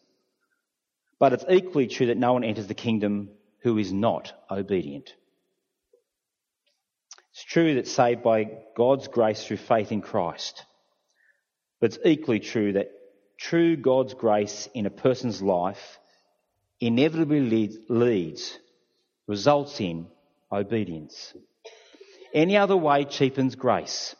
but 1.18 1.32
it's 1.32 1.44
equally 1.48 1.86
true 1.86 2.06
that 2.06 2.16
no 2.16 2.32
one 2.32 2.44
enters 2.44 2.66
the 2.66 2.74
kingdom 2.74 3.30
who 3.62 3.78
is 3.78 3.92
not 3.92 4.32
obedient. 4.50 5.14
It's 7.32 7.44
true 7.44 7.74
that 7.74 7.86
saved 7.86 8.22
by 8.22 8.50
God's 8.76 9.08
grace 9.08 9.44
through 9.44 9.58
faith 9.58 9.92
in 9.92 10.00
Christ. 10.00 10.64
But 11.80 11.94
it's 11.94 11.98
equally 12.04 12.40
true 12.40 12.72
that 12.72 12.90
true 13.38 13.76
God's 13.76 14.14
grace 14.14 14.68
in 14.74 14.86
a 14.86 14.90
person's 14.90 15.40
life 15.40 15.98
inevitably 16.80 17.40
leads, 17.40 17.78
leads 17.88 18.58
results 19.26 19.80
in 19.80 20.06
obedience. 20.50 21.34
Any 22.34 22.56
other 22.56 22.76
way 22.76 23.04
cheapens 23.04 23.54
grace 23.54 24.16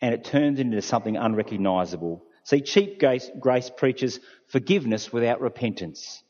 and 0.00 0.14
it 0.14 0.24
turns 0.24 0.58
into 0.58 0.82
something 0.82 1.16
unrecognisable. 1.16 2.22
See, 2.44 2.60
cheap 2.60 2.98
grace, 2.98 3.30
grace 3.38 3.70
preaches 3.70 4.20
forgiveness 4.48 5.12
without 5.12 5.40
repentance, 5.40 6.22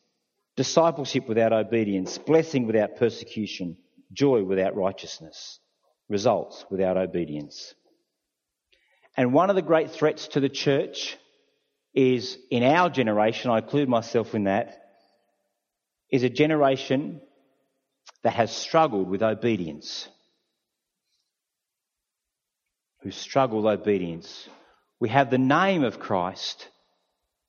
discipleship 0.57 1.29
without 1.29 1.53
obedience, 1.53 2.19
blessing 2.19 2.67
without 2.67 2.97
persecution, 2.97 3.77
joy 4.13 4.43
without 4.43 4.77
righteousness 4.77 5.59
results 6.13 6.65
without 6.71 6.97
obedience. 6.97 7.75
And 9.17 9.33
one 9.33 9.51
of 9.51 9.57
the 9.57 9.63
great 9.63 9.91
threats 9.91 10.29
to 10.29 10.41
the 10.41 10.49
church 10.49 11.17
is 11.95 12.39
in 12.51 12.63
our 12.63 12.89
generation, 12.89 13.51
I 13.51 13.59
include 13.59 13.89
myself 13.89 14.35
in 14.35 14.45
that, 14.45 14.91
is 16.11 16.23
a 16.23 16.31
generation 16.31 17.21
that 18.23 18.35
has 18.35 18.55
struggled 18.55 19.09
with 19.09 19.23
obedience. 19.23 20.09
Who 23.03 23.11
struggle 23.11 23.63
with 23.63 23.81
obedience. 23.81 24.49
We 25.03 25.09
have 25.09 25.31
the 25.31 25.37
name 25.39 25.83
of 25.83 25.99
Christ, 25.99 26.69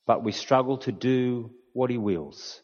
but 0.08 0.24
we 0.24 0.32
struggle 0.32 0.78
to 0.78 0.90
do 0.90 1.52
what 1.72 1.88
he 1.88 1.98
wills. 1.98 2.60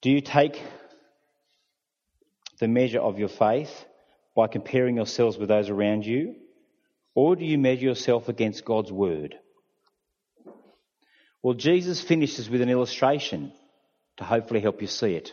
Do 0.00 0.10
you 0.10 0.20
take 0.20 0.60
the 2.58 2.66
measure 2.66 2.98
of 2.98 3.20
your 3.20 3.28
faith 3.28 3.84
by 4.34 4.48
comparing 4.48 4.96
yourselves 4.96 5.38
with 5.38 5.48
those 5.48 5.70
around 5.70 6.04
you? 6.04 6.34
Or 7.14 7.36
do 7.36 7.44
you 7.44 7.58
measure 7.58 7.84
yourself 7.84 8.28
against 8.28 8.64
God's 8.64 8.90
word? 8.90 9.36
Well, 11.44 11.54
Jesus 11.54 12.00
finishes 12.00 12.50
with 12.50 12.60
an 12.60 12.70
illustration 12.70 13.52
to 14.16 14.24
hopefully 14.24 14.58
help 14.58 14.82
you 14.82 14.88
see 14.88 15.14
it. 15.14 15.32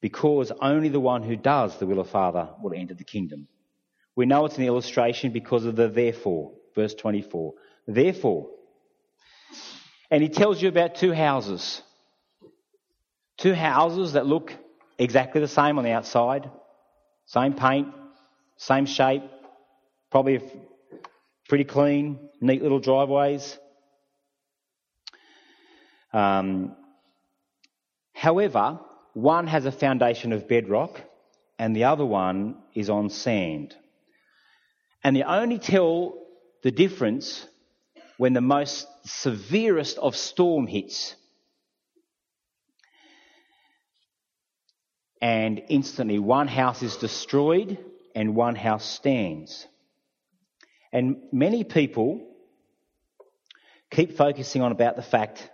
Because 0.00 0.52
only 0.60 0.88
the 0.88 1.00
one 1.00 1.22
who 1.22 1.36
does 1.36 1.76
the 1.78 1.86
will 1.86 2.00
of 2.00 2.10
Father 2.10 2.48
will 2.62 2.72
enter 2.74 2.94
the 2.94 3.04
kingdom. 3.04 3.48
We 4.14 4.26
know 4.26 4.44
it's 4.44 4.58
an 4.58 4.64
illustration 4.64 5.32
because 5.32 5.64
of 5.64 5.76
the 5.76 5.88
therefore, 5.88 6.52
verse 6.74 6.94
24. 6.94 7.54
Therefore. 7.86 8.48
And 10.10 10.22
he 10.22 10.28
tells 10.28 10.62
you 10.62 10.68
about 10.68 10.96
two 10.96 11.12
houses. 11.12 11.82
Two 13.36 13.54
houses 13.54 14.14
that 14.14 14.26
look 14.26 14.54
exactly 14.98 15.40
the 15.40 15.48
same 15.48 15.78
on 15.78 15.84
the 15.84 15.92
outside, 15.92 16.50
same 17.26 17.54
paint, 17.54 17.88
same 18.56 18.86
shape, 18.86 19.22
probably 20.10 20.40
pretty 21.48 21.64
clean, 21.64 22.18
neat 22.40 22.62
little 22.62 22.80
driveways. 22.80 23.56
Um, 26.12 26.74
however, 28.12 28.80
one 29.22 29.48
has 29.48 29.66
a 29.66 29.72
foundation 29.72 30.32
of 30.32 30.46
bedrock 30.46 31.00
and 31.58 31.74
the 31.74 31.84
other 31.84 32.04
one 32.04 32.56
is 32.74 32.88
on 32.88 33.10
sand. 33.10 33.74
And 35.02 35.16
you 35.16 35.24
only 35.24 35.58
tell 35.58 36.14
the 36.62 36.70
difference 36.70 37.46
when 38.16 38.32
the 38.32 38.40
most 38.40 38.86
severest 39.04 39.98
of 39.98 40.16
storm 40.16 40.66
hits. 40.66 41.14
and 45.20 45.62
instantly 45.68 46.18
one 46.18 46.46
house 46.46 46.82
is 46.82 46.96
destroyed 46.96 47.76
and 48.14 48.36
one 48.36 48.54
house 48.54 48.84
stands. 48.84 49.66
And 50.92 51.22
many 51.32 51.64
people 51.64 52.24
keep 53.90 54.16
focusing 54.16 54.62
on 54.62 54.72
about 54.72 54.94
the 54.94 55.02
fact 55.02 55.50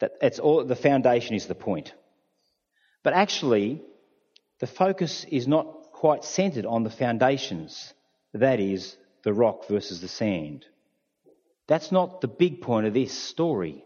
that 0.00 0.12
it's 0.20 0.38
all, 0.38 0.64
the 0.64 0.76
foundation 0.76 1.36
is 1.36 1.46
the 1.46 1.54
point. 1.54 1.92
But 3.04 3.12
actually, 3.12 3.82
the 4.58 4.66
focus 4.66 5.24
is 5.30 5.46
not 5.46 5.92
quite 5.92 6.24
centered 6.24 6.66
on 6.66 6.82
the 6.82 6.90
foundations. 6.90 7.94
That 8.32 8.58
is, 8.58 8.96
the 9.22 9.32
rock 9.32 9.68
versus 9.68 10.00
the 10.00 10.08
sand. 10.08 10.66
That's 11.68 11.92
not 11.92 12.20
the 12.20 12.28
big 12.28 12.60
point 12.60 12.86
of 12.86 12.94
this 12.94 13.12
story, 13.12 13.84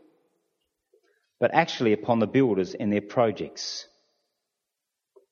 but 1.38 1.52
actually 1.52 1.92
upon 1.92 2.20
the 2.20 2.26
builders 2.26 2.74
and 2.74 2.92
their 2.92 3.02
projects. 3.02 3.87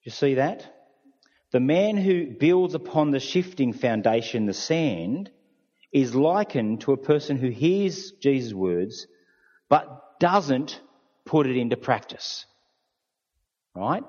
You 0.03 0.11
see 0.11 0.35
that? 0.35 0.73
The 1.51 1.59
man 1.59 1.97
who 1.97 2.27
builds 2.27 2.73
upon 2.73 3.11
the 3.11 3.19
shifting 3.19 3.73
foundation, 3.73 4.45
the 4.45 4.53
sand, 4.53 5.31
is 5.91 6.13
likened 6.13 6.81
to 6.81 6.91
a 6.91 6.97
person 6.97 7.37
who 7.37 7.49
hears 7.49 8.11
Jesus' 8.11 8.53
words 8.53 9.07
but 9.69 10.19
doesn't 10.19 10.81
put 11.25 11.47
it 11.47 11.57
into 11.57 11.77
practice. 11.77 12.45
Right? 13.77 14.03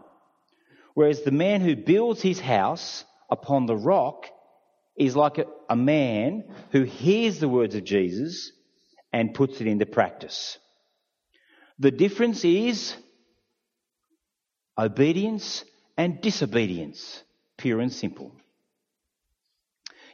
Whereas 0.95 1.23
the 1.23 1.31
man 1.31 1.61
who 1.61 1.77
builds 1.77 2.23
his 2.23 2.41
house 2.41 3.05
upon 3.31 3.67
the 3.67 3.77
rock 3.77 4.27
is 4.97 5.15
like 5.15 5.39
a, 5.39 5.45
a 5.69 5.77
man 5.77 6.45
who 6.73 6.83
hears 6.83 7.39
the 7.39 7.49
words 7.49 7.75
of 7.75 7.85
Jesus 7.85 8.51
and 9.13 9.35
puts 9.35 9.61
it 9.61 9.67
into 9.67 9.87
practice. 9.87 10.59
The 11.79 11.91
difference 11.91 12.45
is 12.45 12.97
obedience 14.77 15.65
and 15.97 16.21
disobedience, 16.21 17.23
pure 17.57 17.81
and 17.81 17.93
simple. 17.93 18.33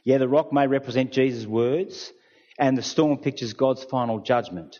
Yeah, 0.03 0.19
the 0.19 0.27
rock 0.27 0.53
may 0.53 0.67
represent 0.67 1.11
Jesus' 1.11 1.47
words, 1.47 2.11
and 2.59 2.77
the 2.77 2.83
storm 2.83 3.17
pictures 3.17 3.53
God's 3.53 3.83
final 3.83 4.19
judgment. 4.19 4.79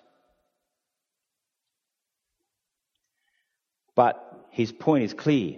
But 3.95 4.34
his 4.55 4.71
point 4.71 5.03
is 5.03 5.13
clear. 5.13 5.57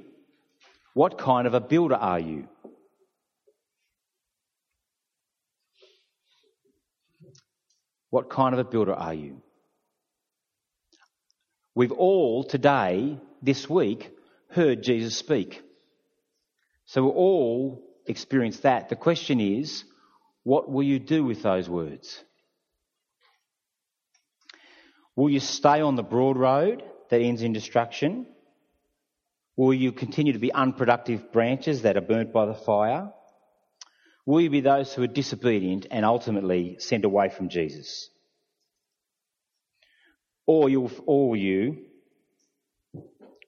What 0.95 1.19
kind 1.19 1.45
of 1.45 1.53
a 1.53 1.61
builder 1.61 1.93
are 1.93 2.19
you? 2.19 2.47
What 8.09 8.31
kind 8.31 8.55
of 8.55 8.59
a 8.59 8.63
builder 8.63 8.95
are 8.95 9.13
you? 9.13 9.43
We've 11.75 11.91
all 11.91 12.43
today, 12.43 13.19
this 13.43 13.69
week, 13.69 14.09
heard 14.49 14.81
Jesus 14.81 15.15
speak. 15.15 15.61
So 16.87 17.03
we 17.03 17.09
all 17.09 17.83
experience 18.07 18.61
that. 18.61 18.89
The 18.89 18.95
question 18.95 19.39
is, 19.39 19.83
what 20.41 20.71
will 20.71 20.81
you 20.81 20.97
do 20.97 21.23
with 21.23 21.43
those 21.43 21.69
words? 21.69 22.23
Will 25.15 25.29
you 25.29 25.39
stay 25.39 25.81
on 25.81 25.95
the 25.95 26.01
broad 26.01 26.35
road 26.35 26.81
that 27.11 27.21
ends 27.21 27.43
in 27.43 27.53
destruction? 27.53 28.25
Will 29.57 29.73
you 29.73 29.91
continue 29.91 30.33
to 30.33 30.39
be 30.39 30.53
unproductive 30.53 31.31
branches 31.33 31.81
that 31.81 31.97
are 31.97 32.01
burnt 32.01 32.31
by 32.31 32.45
the 32.45 32.53
fire? 32.53 33.11
Will 34.25 34.39
you 34.39 34.51
be 34.51 34.61
those 34.61 34.93
who 34.93 35.01
are 35.01 35.07
disobedient 35.07 35.87
and 35.89 36.05
ultimately 36.05 36.77
sent 36.79 37.05
away 37.05 37.29
from 37.29 37.49
Jesus? 37.49 38.09
Or, 40.45 40.69
you'll, 40.69 40.91
you 41.35 41.85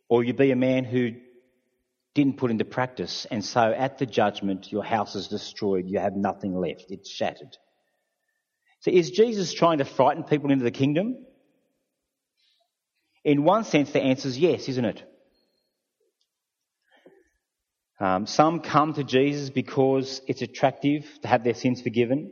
or 0.09 0.23
you 0.23 0.33
be 0.33 0.51
a 0.51 0.55
man 0.55 0.83
who 0.83 1.11
didn't 2.15 2.37
put 2.37 2.49
into 2.49 2.65
practice. 2.65 3.27
And 3.29 3.45
so 3.45 3.71
at 3.71 3.99
the 3.99 4.05
judgment, 4.05 4.71
your 4.71 4.83
house 4.83 5.15
is 5.15 5.27
destroyed. 5.27 5.85
You 5.87 5.99
have 5.99 6.15
nothing 6.15 6.55
left. 6.59 6.85
It's 6.89 7.09
shattered. 7.09 7.55
So 8.79 8.91
is 8.91 9.11
Jesus 9.11 9.53
trying 9.53 9.77
to 9.77 9.85
frighten 9.85 10.23
people 10.23 10.51
into 10.51 10.63
the 10.63 10.71
kingdom? 10.71 11.17
In 13.23 13.43
one 13.43 13.63
sense, 13.63 13.91
the 13.91 14.01
answer 14.01 14.27
is 14.27 14.39
yes, 14.39 14.67
isn't 14.69 14.85
it? 14.85 15.03
Um, 17.99 18.27
some 18.27 18.61
come 18.61 18.93
to 18.93 19.03
Jesus 19.03 19.49
because 19.49 20.21
it's 20.25 20.41
attractive 20.41 21.05
to 21.21 21.27
have 21.27 21.43
their 21.43 21.53
sins 21.53 21.81
forgiven. 21.81 22.31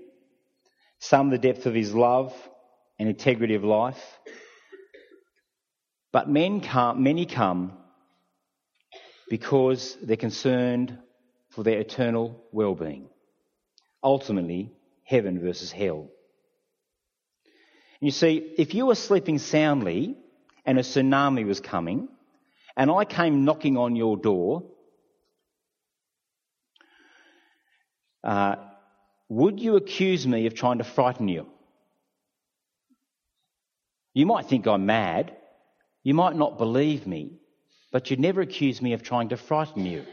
Some 0.99 1.29
the 1.29 1.37
depth 1.37 1.65
of 1.65 1.73
his 1.73 1.93
love 1.93 2.33
and 2.97 3.09
integrity 3.09 3.55
of 3.55 3.63
life. 3.63 4.01
But 6.13 6.29
men 6.29 6.61
come, 6.61 7.03
many 7.03 7.25
come 7.25 7.73
because 9.29 9.97
they're 10.01 10.15
concerned 10.15 10.97
for 11.49 11.63
their 11.63 11.79
eternal 11.79 12.45
well-being. 12.53 13.09
Ultimately, 14.01 14.71
heaven 15.03 15.41
versus 15.41 15.71
hell. 15.71 16.09
You 17.99 18.11
see, 18.11 18.53
if 18.57 18.73
you 18.73 18.85
were 18.85 18.95
sleeping 18.95 19.37
soundly 19.37 20.15
and 20.65 20.77
a 20.77 20.81
tsunami 20.81 21.45
was 21.45 21.59
coming, 21.59 22.07
and 22.77 22.89
I 22.89 23.03
came 23.03 23.43
knocking 23.43 23.75
on 23.75 23.95
your 23.95 24.15
door 24.15 24.63
Uh, 28.23 28.55
would 29.29 29.59
you 29.59 29.75
accuse 29.75 30.25
me 30.25 30.47
of 30.47 30.53
trying 30.53 30.77
to 30.77 30.83
frighten 30.83 31.27
you? 31.27 31.47
You 34.13 34.25
might 34.25 34.47
think 34.47 34.67
I'm 34.67 34.85
mad. 34.85 35.35
You 36.03 36.13
might 36.13 36.35
not 36.35 36.57
believe 36.57 37.05
me, 37.05 37.39
but 37.91 38.09
you'd 38.09 38.19
never 38.19 38.41
accuse 38.41 38.81
me 38.81 38.93
of 38.93 39.03
trying 39.03 39.29
to 39.29 39.37
frighten 39.37 39.85
you. 39.85 40.05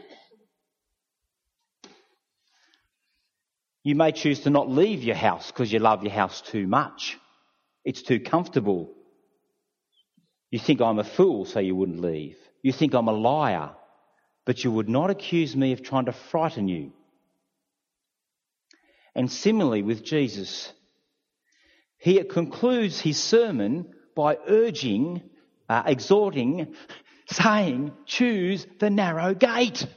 You 3.83 3.95
may 3.95 4.11
choose 4.11 4.41
to 4.41 4.49
not 4.49 4.69
leave 4.69 5.03
your 5.03 5.15
house 5.15 5.51
because 5.51 5.71
you 5.71 5.79
love 5.79 6.03
your 6.03 6.11
house 6.11 6.41
too 6.41 6.67
much. 6.67 7.17
It's 7.83 8.01
too 8.01 8.19
comfortable. 8.19 8.91
You 10.49 10.59
think 10.59 10.81
I'm 10.81 10.99
a 10.99 11.03
fool, 11.03 11.45
so 11.45 11.59
you 11.59 11.75
wouldn't 11.75 12.01
leave. 12.01 12.37
You 12.63 12.73
think 12.73 12.95
I'm 12.95 13.07
a 13.07 13.13
liar, 13.13 13.71
but 14.43 14.63
you 14.63 14.71
would 14.71 14.89
not 14.89 15.11
accuse 15.11 15.55
me 15.55 15.71
of 15.71 15.83
trying 15.83 16.05
to 16.05 16.13
frighten 16.13 16.67
you. 16.67 16.93
And 19.15 19.31
similarly 19.31 19.81
with 19.81 20.03
Jesus, 20.03 20.71
he 21.97 22.21
concludes 22.23 22.99
his 22.99 23.17
sermon 23.17 23.93
by 24.15 24.37
urging, 24.47 25.21
uh, 25.69 25.83
exhorting, 25.85 26.75
saying, 27.31 27.93
choose 28.05 28.67
the 28.79 28.89
narrow 28.89 29.33
gate. 29.33 29.87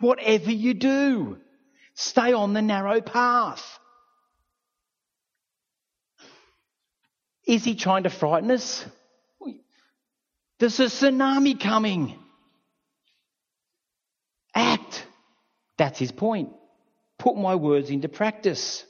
Whatever 0.00 0.52
you 0.52 0.74
do, 0.74 1.38
stay 1.94 2.32
on 2.34 2.52
the 2.52 2.62
narrow 2.62 3.00
path. 3.00 3.78
Is 7.46 7.64
he 7.64 7.74
trying 7.74 8.02
to 8.02 8.10
frighten 8.10 8.50
us? 8.50 8.84
There's 10.58 10.78
a 10.80 10.84
tsunami 10.84 11.58
coming. 11.58 12.18
Act. 14.54 15.06
That's 15.78 15.98
his 15.98 16.12
point 16.12 16.50
put 17.18 17.36
my 17.36 17.54
words 17.54 17.90
into 17.90 18.08
practice. 18.08 18.84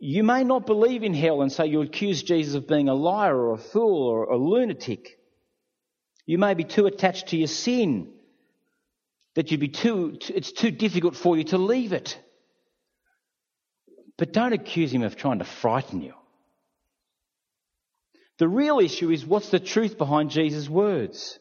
You 0.00 0.22
may 0.22 0.44
not 0.44 0.66
believe 0.66 1.02
in 1.02 1.14
hell 1.14 1.42
and 1.42 1.52
so 1.52 1.64
you 1.64 1.82
accuse 1.82 2.22
Jesus 2.22 2.54
of 2.54 2.68
being 2.68 2.88
a 2.88 2.94
liar 2.94 3.36
or 3.36 3.54
a 3.54 3.58
fool 3.58 4.06
or 4.06 4.24
a 4.24 4.36
lunatic. 4.36 5.18
You 6.24 6.38
may 6.38 6.54
be 6.54 6.64
too 6.64 6.86
attached 6.86 7.28
to 7.28 7.36
your 7.36 7.48
sin 7.48 8.12
that 9.34 9.50
you'd 9.50 9.60
be 9.60 9.68
too, 9.68 10.18
it's 10.28 10.52
too 10.52 10.70
difficult 10.70 11.16
for 11.16 11.36
you 11.36 11.44
to 11.44 11.58
leave 11.58 11.92
it. 11.92 12.18
But 14.16 14.32
don't 14.32 14.52
accuse 14.52 14.92
him 14.92 15.02
of 15.02 15.16
trying 15.16 15.38
to 15.38 15.44
frighten 15.44 16.00
you. 16.00 16.14
The 18.38 18.48
real 18.48 18.78
issue 18.78 19.10
is 19.10 19.26
what's 19.26 19.50
the 19.50 19.60
truth 19.60 19.98
behind 19.98 20.30
Jesus' 20.30 20.68
words? 20.68 21.38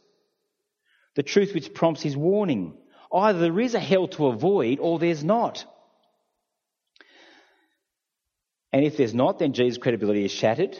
The 1.15 1.23
truth 1.23 1.53
which 1.53 1.73
prompts 1.73 2.01
his 2.01 2.17
warning. 2.17 2.77
Either 3.13 3.39
there 3.39 3.59
is 3.59 3.73
a 3.73 3.79
hell 3.79 4.07
to 4.09 4.27
avoid 4.27 4.79
or 4.79 4.99
there's 4.99 5.23
not. 5.23 5.65
And 8.73 8.85
if 8.85 8.97
there's 8.97 9.13
not, 9.13 9.39
then 9.39 9.53
Jesus' 9.53 9.77
credibility 9.77 10.25
is 10.25 10.31
shattered 10.31 10.77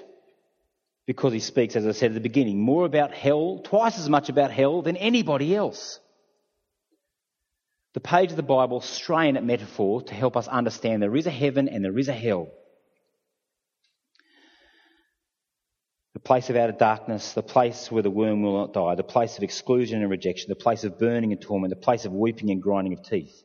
because 1.05 1.31
he 1.31 1.39
speaks, 1.39 1.75
as 1.75 1.87
I 1.87 1.91
said 1.91 2.11
at 2.11 2.15
the 2.15 2.19
beginning, 2.19 2.59
more 2.59 2.85
about 2.85 3.13
hell, 3.13 3.61
twice 3.63 3.97
as 3.97 4.09
much 4.09 4.27
about 4.29 4.51
hell 4.51 4.81
than 4.81 4.97
anybody 4.97 5.55
else. 5.55 5.99
The 7.93 8.01
page 8.01 8.29
of 8.29 8.35
the 8.35 8.43
Bible 8.43 8.81
strain 8.81 9.37
at 9.37 9.43
metaphor 9.43 10.03
to 10.03 10.13
help 10.13 10.35
us 10.35 10.47
understand 10.47 11.01
there 11.01 11.15
is 11.15 11.25
a 11.25 11.31
heaven 11.31 11.69
and 11.69 11.83
there 11.83 11.97
is 11.97 12.09
a 12.09 12.13
hell. 12.13 12.49
The 16.17 16.23
place 16.23 16.49
of 16.49 16.55
outer 16.55 16.71
darkness, 16.71 17.33
the 17.33 17.43
place 17.43 17.91
where 17.91 18.01
the 18.01 18.09
worm 18.09 18.41
will 18.41 18.57
not 18.57 18.73
die, 18.73 18.95
the 18.95 19.03
place 19.03 19.37
of 19.37 19.43
exclusion 19.43 20.01
and 20.01 20.09
rejection, 20.09 20.49
the 20.49 20.55
place 20.55 20.83
of 20.83 20.97
burning 20.97 21.31
and 21.31 21.39
torment, 21.39 21.69
the 21.69 21.79
place 21.79 22.05
of 22.05 22.11
weeping 22.11 22.49
and 22.49 22.59
grinding 22.59 22.93
of 22.93 23.03
teeth. 23.03 23.43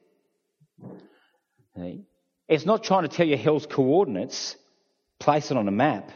It's 2.48 2.64
not 2.64 2.82
trying 2.82 3.02
to 3.02 3.14
tell 3.14 3.26
you 3.26 3.36
hell's 3.36 3.66
coordinates, 3.66 4.56
place 5.20 5.50
it 5.50 5.58
on 5.58 5.68
a 5.68 5.70
map. 5.70 6.12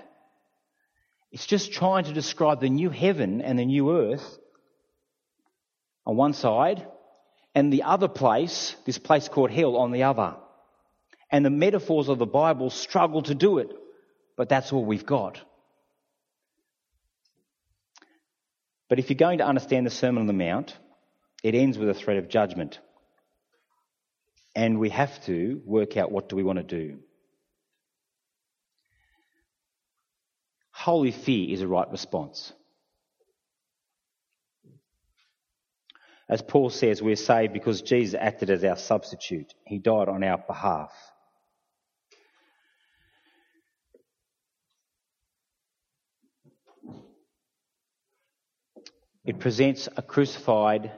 It's 1.30 1.44
just 1.44 1.74
trying 1.74 2.04
to 2.04 2.14
describe 2.14 2.62
the 2.62 2.70
new 2.70 2.88
heaven 2.88 3.42
and 3.42 3.58
the 3.58 3.66
new 3.66 3.94
earth 3.94 4.38
on 6.06 6.16
one 6.16 6.32
side, 6.32 6.86
and 7.54 7.70
the 7.70 7.82
other 7.82 8.08
place, 8.08 8.74
this 8.86 8.96
place 8.96 9.28
called 9.28 9.50
hell, 9.50 9.76
on 9.76 9.92
the 9.92 10.04
other. 10.04 10.36
And 11.30 11.44
the 11.44 11.50
metaphors 11.50 12.08
of 12.08 12.16
the 12.16 12.24
Bible 12.24 12.70
struggle 12.70 13.20
to 13.24 13.34
do 13.34 13.58
it, 13.58 13.74
but 14.38 14.48
that's 14.48 14.72
all 14.72 14.86
we've 14.86 15.04
got. 15.04 15.42
But 18.88 18.99
if 18.99 19.11
you're 19.11 19.16
going 19.16 19.38
to 19.38 19.46
understand 19.46 19.87
the 19.87 19.90
Sermon 19.90 20.20
on 20.20 20.27
the 20.27 20.33
Mount, 20.33 20.77
it 21.42 21.55
ends 21.55 21.79
with 21.79 21.88
a 21.88 21.94
threat 21.94 22.18
of 22.18 22.29
judgment. 22.29 22.79
And 24.55 24.79
we 24.79 24.90
have 24.90 25.25
to 25.27 25.61
work 25.64 25.96
out 25.96 26.11
what 26.11 26.29
do 26.29 26.37
we 26.37 26.42
want 26.42 26.59
to 26.59 26.62
do. 26.64 26.99
Holy 30.70 31.11
fear 31.11 31.53
is 31.53 31.62
a 31.62 31.68
right 31.68 31.90
response. 31.90 32.53
As 36.29 36.42
Paul 36.42 36.70
says, 36.70 37.03
we're 37.03 37.16
saved 37.16 37.53
because 37.53 37.83
Jesus 37.83 38.18
acted 38.20 38.51
as 38.51 38.64
our 38.64 38.77
substitute. 38.77 39.55
He 39.64 39.79
died 39.79 40.09
on 40.09 40.25
our 40.25 40.38
behalf. 40.38 40.92
It 49.26 49.40
presents 49.40 49.88
a 49.96 50.02
crucified, 50.02 50.92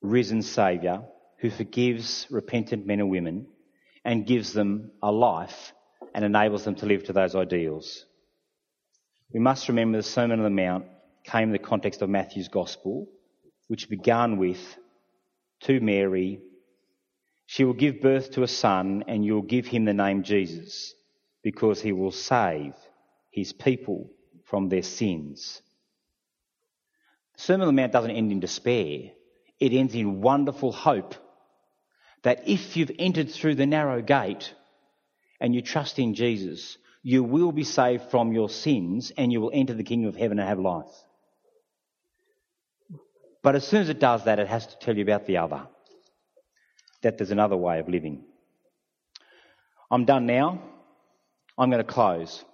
risen 0.00 0.42
Saviour 0.42 1.04
who 1.38 1.50
forgives 1.50 2.26
repentant 2.30 2.84
men 2.84 2.98
and 2.98 3.10
women 3.10 3.46
and 4.04 4.26
gives 4.26 4.52
them 4.52 4.90
a 5.00 5.12
life 5.12 5.72
and 6.12 6.24
enables 6.24 6.64
them 6.64 6.74
to 6.76 6.86
live 6.86 7.04
to 7.04 7.12
those 7.12 7.36
ideals. 7.36 8.06
We 9.32 9.38
must 9.38 9.68
remember 9.68 9.98
the 9.98 10.02
Sermon 10.02 10.40
on 10.40 10.44
the 10.44 10.50
Mount 10.62 10.86
came 11.22 11.44
in 11.44 11.52
the 11.52 11.60
context 11.60 12.02
of 12.02 12.10
Matthew's 12.10 12.48
Gospel, 12.48 13.06
which 13.68 13.88
began 13.88 14.36
with, 14.36 14.76
To 15.60 15.80
Mary, 15.80 16.40
she 17.46 17.62
will 17.62 17.72
give 17.72 18.00
birth 18.00 18.32
to 18.32 18.42
a 18.42 18.48
son, 18.48 19.04
and 19.06 19.24
you 19.24 19.34
will 19.34 19.42
give 19.42 19.68
him 19.68 19.84
the 19.84 19.94
name 19.94 20.24
Jesus, 20.24 20.92
because 21.44 21.80
he 21.80 21.92
will 21.92 22.10
save 22.10 22.74
his 23.30 23.52
people 23.52 24.10
from 24.44 24.68
their 24.68 24.82
sins. 24.82 25.62
Sermon 27.42 27.66
on 27.66 27.74
the 27.74 27.82
Mount 27.82 27.90
doesn't 27.90 28.12
end 28.12 28.30
in 28.30 28.38
despair. 28.38 29.10
It 29.58 29.72
ends 29.72 29.96
in 29.96 30.20
wonderful 30.20 30.70
hope 30.70 31.16
that 32.22 32.48
if 32.48 32.76
you've 32.76 32.92
entered 33.00 33.32
through 33.32 33.56
the 33.56 33.66
narrow 33.66 34.00
gate 34.00 34.54
and 35.40 35.52
you 35.52 35.60
trust 35.60 35.98
in 35.98 36.14
Jesus, 36.14 36.78
you 37.02 37.24
will 37.24 37.50
be 37.50 37.64
saved 37.64 38.04
from 38.12 38.32
your 38.32 38.48
sins 38.48 39.10
and 39.16 39.32
you 39.32 39.40
will 39.40 39.50
enter 39.52 39.74
the 39.74 39.82
kingdom 39.82 40.08
of 40.08 40.14
heaven 40.14 40.38
and 40.38 40.48
have 40.48 40.60
life. 40.60 40.94
But 43.42 43.56
as 43.56 43.66
soon 43.66 43.80
as 43.80 43.88
it 43.88 43.98
does 43.98 44.22
that, 44.26 44.38
it 44.38 44.46
has 44.46 44.68
to 44.68 44.78
tell 44.78 44.96
you 44.96 45.02
about 45.02 45.26
the 45.26 45.38
other. 45.38 45.66
That 47.02 47.18
there's 47.18 47.32
another 47.32 47.56
way 47.56 47.80
of 47.80 47.88
living. 47.88 48.22
I'm 49.90 50.04
done 50.04 50.26
now. 50.26 50.62
I'm 51.58 51.70
going 51.70 51.84
to 51.84 51.92
close. 51.92 52.44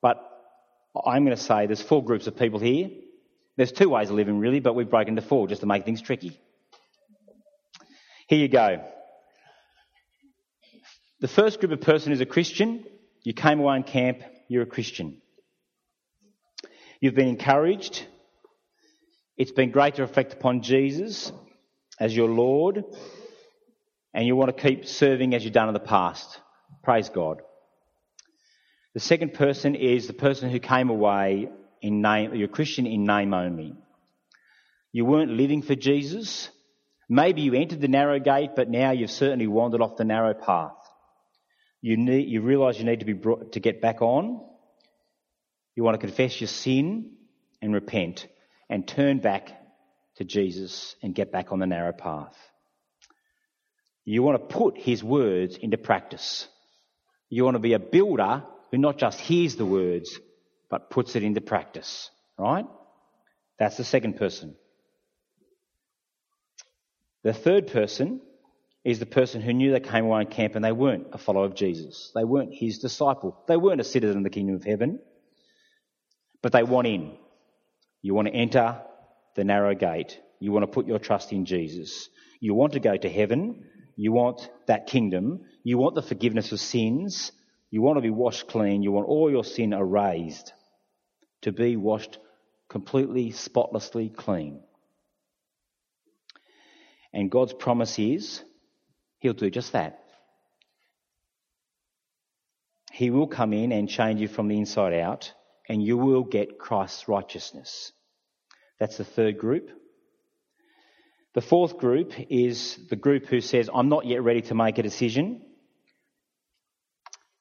But 0.00 0.16
I'm 0.96 1.26
going 1.26 1.36
to 1.36 1.42
say 1.42 1.66
there's 1.66 1.82
four 1.82 2.02
groups 2.02 2.26
of 2.28 2.38
people 2.38 2.60
here. 2.60 2.88
There's 3.56 3.72
two 3.72 3.88
ways 3.88 4.10
of 4.10 4.16
living, 4.16 4.38
really, 4.38 4.60
but 4.60 4.74
we've 4.74 4.88
broken 4.88 5.16
into 5.16 5.22
four 5.22 5.46
just 5.48 5.60
to 5.60 5.66
make 5.66 5.84
things 5.84 6.00
tricky. 6.00 6.38
Here 8.28 8.38
you 8.38 8.48
go. 8.48 8.82
The 11.20 11.28
first 11.28 11.60
group 11.60 11.72
of 11.72 11.80
person 11.80 12.12
is 12.12 12.20
a 12.20 12.26
Christian. 12.26 12.84
You 13.22 13.34
came 13.34 13.60
away 13.60 13.76
in 13.76 13.82
camp, 13.82 14.22
you're 14.48 14.62
a 14.62 14.66
Christian. 14.66 15.20
You've 17.00 17.14
been 17.14 17.28
encouraged 17.28 18.06
It's 19.36 19.50
been 19.52 19.70
great 19.70 19.96
to 19.96 20.02
reflect 20.02 20.34
upon 20.34 20.62
Jesus 20.62 21.32
as 21.98 22.14
your 22.14 22.28
Lord, 22.28 22.84
and 24.14 24.26
you 24.26 24.36
want 24.36 24.56
to 24.56 24.62
keep 24.62 24.86
serving 24.86 25.34
as 25.34 25.42
you've 25.42 25.54
done 25.54 25.68
in 25.68 25.74
the 25.74 25.80
past. 25.80 26.38
Praise 26.84 27.08
God. 27.08 27.40
The 28.94 29.00
second 29.00 29.34
person 29.34 29.74
is 29.74 30.06
the 30.06 30.12
person 30.12 30.50
who 30.50 30.58
came 30.58 30.90
away 30.90 31.48
in 31.82 32.00
name, 32.00 32.34
you're 32.34 32.48
a 32.48 32.52
Christian 32.52 32.86
in 32.86 33.04
name 33.04 33.34
only. 33.34 33.74
You 34.92 35.04
weren't 35.04 35.32
living 35.32 35.62
for 35.62 35.74
Jesus. 35.74 36.48
Maybe 37.08 37.42
you 37.42 37.54
entered 37.54 37.80
the 37.80 37.88
narrow 37.88 38.18
gate, 38.18 38.50
but 38.56 38.70
now 38.70 38.92
you've 38.92 39.10
certainly 39.10 39.46
wandered 39.46 39.82
off 39.82 39.96
the 39.96 40.04
narrow 40.04 40.32
path. 40.32 40.72
You 41.80 41.96
need, 41.96 42.28
you 42.28 42.40
realize 42.40 42.78
you 42.78 42.84
need 42.84 43.00
to 43.00 43.06
be 43.06 43.12
brought, 43.12 43.52
to 43.52 43.60
get 43.60 43.82
back 43.82 44.00
on. 44.00 44.40
You 45.74 45.82
want 45.82 46.00
to 46.00 46.06
confess 46.06 46.40
your 46.40 46.48
sin 46.48 47.16
and 47.60 47.74
repent 47.74 48.28
and 48.70 48.86
turn 48.86 49.18
back 49.18 49.50
to 50.16 50.24
Jesus 50.24 50.94
and 51.02 51.14
get 51.14 51.32
back 51.32 51.50
on 51.50 51.58
the 51.58 51.66
narrow 51.66 51.92
path. 51.92 52.36
You 54.04 54.22
want 54.22 54.40
to 54.40 54.54
put 54.54 54.78
his 54.78 55.02
words 55.02 55.56
into 55.56 55.78
practice. 55.78 56.46
You 57.28 57.44
want 57.44 57.56
to 57.56 57.60
be 57.60 57.72
a 57.72 57.78
builder 57.78 58.44
who 58.70 58.78
not 58.78 58.98
just 58.98 59.18
hears 59.20 59.56
the 59.56 59.66
words, 59.66 60.18
but 60.72 60.88
puts 60.88 61.16
it 61.16 61.22
into 61.22 61.42
practice. 61.42 62.10
Right? 62.38 62.64
That's 63.58 63.76
the 63.76 63.84
second 63.84 64.16
person. 64.16 64.56
The 67.24 67.34
third 67.34 67.66
person 67.66 68.22
is 68.82 68.98
the 68.98 69.06
person 69.06 69.42
who 69.42 69.52
knew 69.52 69.70
they 69.70 69.80
came 69.80 70.06
away 70.06 70.22
in 70.22 70.28
camp 70.28 70.56
and 70.56 70.64
they 70.64 70.72
weren't 70.72 71.08
a 71.12 71.18
follower 71.18 71.44
of 71.44 71.54
Jesus. 71.54 72.10
They 72.14 72.24
weren't 72.24 72.54
his 72.54 72.78
disciple. 72.78 73.36
They 73.46 73.58
weren't 73.58 73.82
a 73.82 73.84
citizen 73.84 74.16
of 74.16 74.24
the 74.24 74.30
kingdom 74.30 74.56
of 74.56 74.64
heaven. 74.64 74.98
But 76.40 76.52
they 76.52 76.62
want 76.62 76.86
in. 76.88 77.18
You 78.00 78.14
want 78.14 78.28
to 78.28 78.34
enter 78.34 78.80
the 79.36 79.44
narrow 79.44 79.74
gate. 79.74 80.18
You 80.40 80.52
want 80.52 80.62
to 80.62 80.72
put 80.72 80.86
your 80.86 80.98
trust 80.98 81.32
in 81.32 81.44
Jesus. 81.44 82.08
You 82.40 82.54
want 82.54 82.72
to 82.72 82.80
go 82.80 82.96
to 82.96 83.10
heaven. 83.10 83.66
You 83.94 84.12
want 84.12 84.48
that 84.68 84.86
kingdom. 84.86 85.42
You 85.64 85.76
want 85.76 85.96
the 85.96 86.02
forgiveness 86.02 86.50
of 86.50 86.60
sins. 86.60 87.30
You 87.70 87.82
want 87.82 87.98
to 87.98 88.02
be 88.02 88.10
washed 88.10 88.48
clean. 88.48 88.82
You 88.82 88.90
want 88.90 89.06
all 89.06 89.30
your 89.30 89.44
sin 89.44 89.74
erased. 89.74 90.54
To 91.42 91.52
be 91.52 91.76
washed 91.76 92.18
completely, 92.68 93.32
spotlessly 93.32 94.08
clean. 94.08 94.60
And 97.12 97.30
God's 97.30 97.52
promise 97.52 97.98
is 97.98 98.42
He'll 99.22 99.34
do 99.34 99.50
just 99.50 99.72
that. 99.72 100.02
He 102.90 103.10
will 103.10 103.28
come 103.28 103.52
in 103.52 103.70
and 103.70 103.88
change 103.88 104.20
you 104.20 104.26
from 104.26 104.48
the 104.48 104.58
inside 104.58 104.94
out, 104.94 105.32
and 105.68 105.82
you 105.82 105.96
will 105.96 106.24
get 106.24 106.58
Christ's 106.58 107.06
righteousness. 107.06 107.92
That's 108.80 108.96
the 108.96 109.04
third 109.04 109.38
group. 109.38 109.70
The 111.34 111.40
fourth 111.40 111.78
group 111.78 112.12
is 112.30 112.78
the 112.90 112.96
group 112.96 113.26
who 113.26 113.40
says, 113.40 113.70
I'm 113.72 113.88
not 113.88 114.06
yet 114.06 114.22
ready 114.22 114.42
to 114.42 114.54
make 114.56 114.78
a 114.78 114.82
decision. 114.82 115.40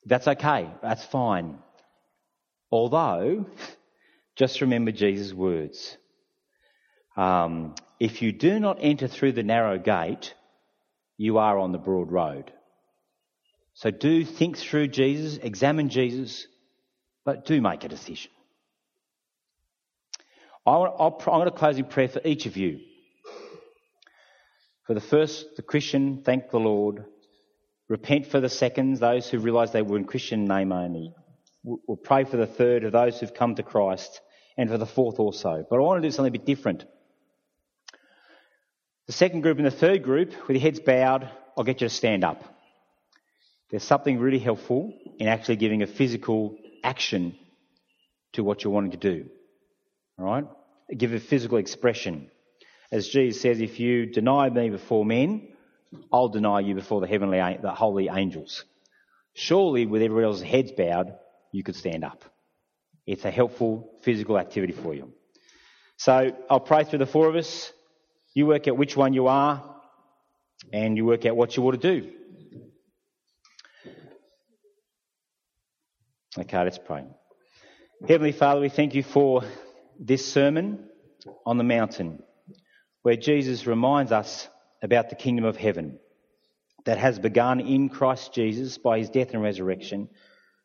That's 0.06 0.28
okay. 0.28 0.70
That's 0.84 1.04
fine. 1.04 1.58
Although, 2.72 3.48
just 4.42 4.62
remember 4.62 4.92
Jesus' 4.92 5.36
words. 5.36 5.96
Um, 7.16 7.76
if 8.00 8.24
you 8.24 8.32
do 8.32 8.60
not 8.60 8.80
enter 8.82 9.08
through 9.08 9.34
the 9.34 9.44
narrow 9.44 9.78
gate, 9.78 10.34
you 11.16 11.38
are 11.38 11.60
on 11.60 11.72
the 11.72 11.78
broad 11.78 12.12
road. 12.12 12.52
So 13.76 13.92
do 13.92 14.26
think 14.26 14.58
through 14.58 14.88
Jesus, 14.88 15.38
examine 15.38 15.90
Jesus, 15.90 16.48
but 17.24 17.46
do 17.46 17.62
make 17.62 17.84
a 17.84 17.88
decision. 17.88 18.32
I 20.66 20.74
am 20.74 21.14
going 21.24 21.46
to 21.46 21.52
close 21.52 21.78
in 21.78 21.86
prayer 21.86 22.10
for 22.10 22.22
each 22.26 22.48
of 22.48 22.58
you. 22.58 22.80
For 24.88 24.96
the 24.96 25.02
first, 25.02 25.56
the 25.56 25.62
Christian, 25.62 26.24
thank 26.24 26.50
the 26.50 26.60
Lord. 26.60 27.06
Repent 27.90 28.26
for 28.26 28.40
the 28.40 28.50
seconds, 28.50 29.00
those 29.00 29.30
who 29.30 29.38
realise 29.38 29.70
they 29.70 29.84
were 29.84 30.00
in 30.00 30.06
Christian 30.06 30.46
name 30.46 30.72
only. 30.72 31.14
We'll 31.64 31.96
pray 31.96 32.24
for 32.24 32.38
the 32.38 32.48
third 32.48 32.86
of 32.86 32.92
those 32.92 33.20
who've 33.20 33.36
come 33.36 33.54
to 33.54 33.62
Christ 33.62 34.20
and 34.58 34.70
for 34.70 34.78
the 34.78 34.86
fourth 34.86 35.20
also. 35.20 35.66
But 35.70 35.78
I 35.78 35.80
want 35.80 36.02
to 36.02 36.08
do 36.08 36.12
something 36.12 36.30
a 36.30 36.38
bit 36.38 36.46
different. 36.46 36.86
The 39.08 39.14
second 39.14 39.42
group 39.42 39.58
and 39.58 39.66
the 39.66 39.72
third 39.72 40.04
group, 40.04 40.32
with 40.48 40.56
your 40.56 40.62
heads 40.62 40.80
bowed, 40.80 41.30
I'll 41.58 41.64
get 41.64 41.82
you 41.82 41.90
to 41.90 41.94
stand 41.94 42.24
up. 42.24 42.44
There's 43.70 43.84
something 43.84 44.20
really 44.20 44.40
helpful 44.40 44.94
in 45.18 45.28
actually 45.28 45.56
giving 45.56 45.82
a 45.82 45.88
physical 45.88 46.58
action 46.84 47.36
to 48.34 48.44
what 48.44 48.64
you're 48.64 48.74
wanting 48.74 48.92
to 48.92 48.98
do. 48.98 49.30
Alright? 50.20 50.46
Give 50.96 51.14
a 51.14 51.20
physical 51.20 51.58
expression. 51.58 52.30
As 52.92 53.08
Jesus 53.08 53.42
says, 53.42 53.62
if 53.62 53.80
you 53.80 54.06
deny 54.06 54.50
me 54.50 54.70
before 54.70 55.06
men, 55.06 55.54
I'll 56.12 56.30
deny 56.30 56.60
you 56.60 56.76
before 56.76 57.02
the 57.02 57.08
heavenly, 57.08 57.40
the 57.62 57.72
holy 57.72 58.10
angels. 58.10 58.66
Surely 59.34 59.86
with 59.86 60.02
everybody 60.02 60.26
else's 60.26 60.44
heads 60.44 60.72
bowed, 60.72 61.14
you 61.52 61.64
could 61.64 61.76
stand 61.76 62.04
up. 62.04 62.24
It's 63.06 63.26
a 63.26 63.32
helpful 63.32 63.90
physical 64.04 64.38
activity 64.38 64.74
for 64.74 64.94
you. 64.94 65.12
So 65.98 66.36
I'll 66.50 66.60
pray 66.60 66.84
through 66.84 67.00
the 67.00 67.06
four 67.06 67.28
of 67.28 67.36
us. 67.36 67.72
You 68.34 68.48
work 68.48 68.68
out 68.68 68.78
which 68.78 68.96
one 68.96 69.14
you 69.14 69.28
are 69.28 69.64
and 70.72 70.96
you 70.96 71.06
work 71.06 71.26
out 71.26 71.36
what 71.36 71.56
you 71.56 71.64
ought 71.64 71.72
to 71.72 71.78
do. 71.78 72.12
Okay, 76.38 76.64
let's 76.64 76.80
pray. 76.80 77.04
Heavenly 78.08 78.32
Father, 78.32 78.62
we 78.62 78.70
thank 78.70 78.96
you 78.96 79.04
for 79.04 79.44
this 80.00 80.26
sermon 80.26 80.88
on 81.46 81.58
the 81.58 81.64
mountain 81.64 82.24
where 83.02 83.16
Jesus 83.16 83.68
reminds 83.68 84.12
us 84.12 84.48
about 84.82 85.10
the 85.10 85.16
kingdom 85.16 85.46
of 85.46 85.58
heaven 85.58 86.00
that 86.86 86.98
has 86.98 87.20
begun 87.20 87.60
in 87.60 87.90
Christ 87.90 88.34
Jesus 88.34 88.78
by 88.78 89.00
his 89.00 89.10
death 89.10 89.34
and 89.34 89.44
resurrection, 89.44 90.10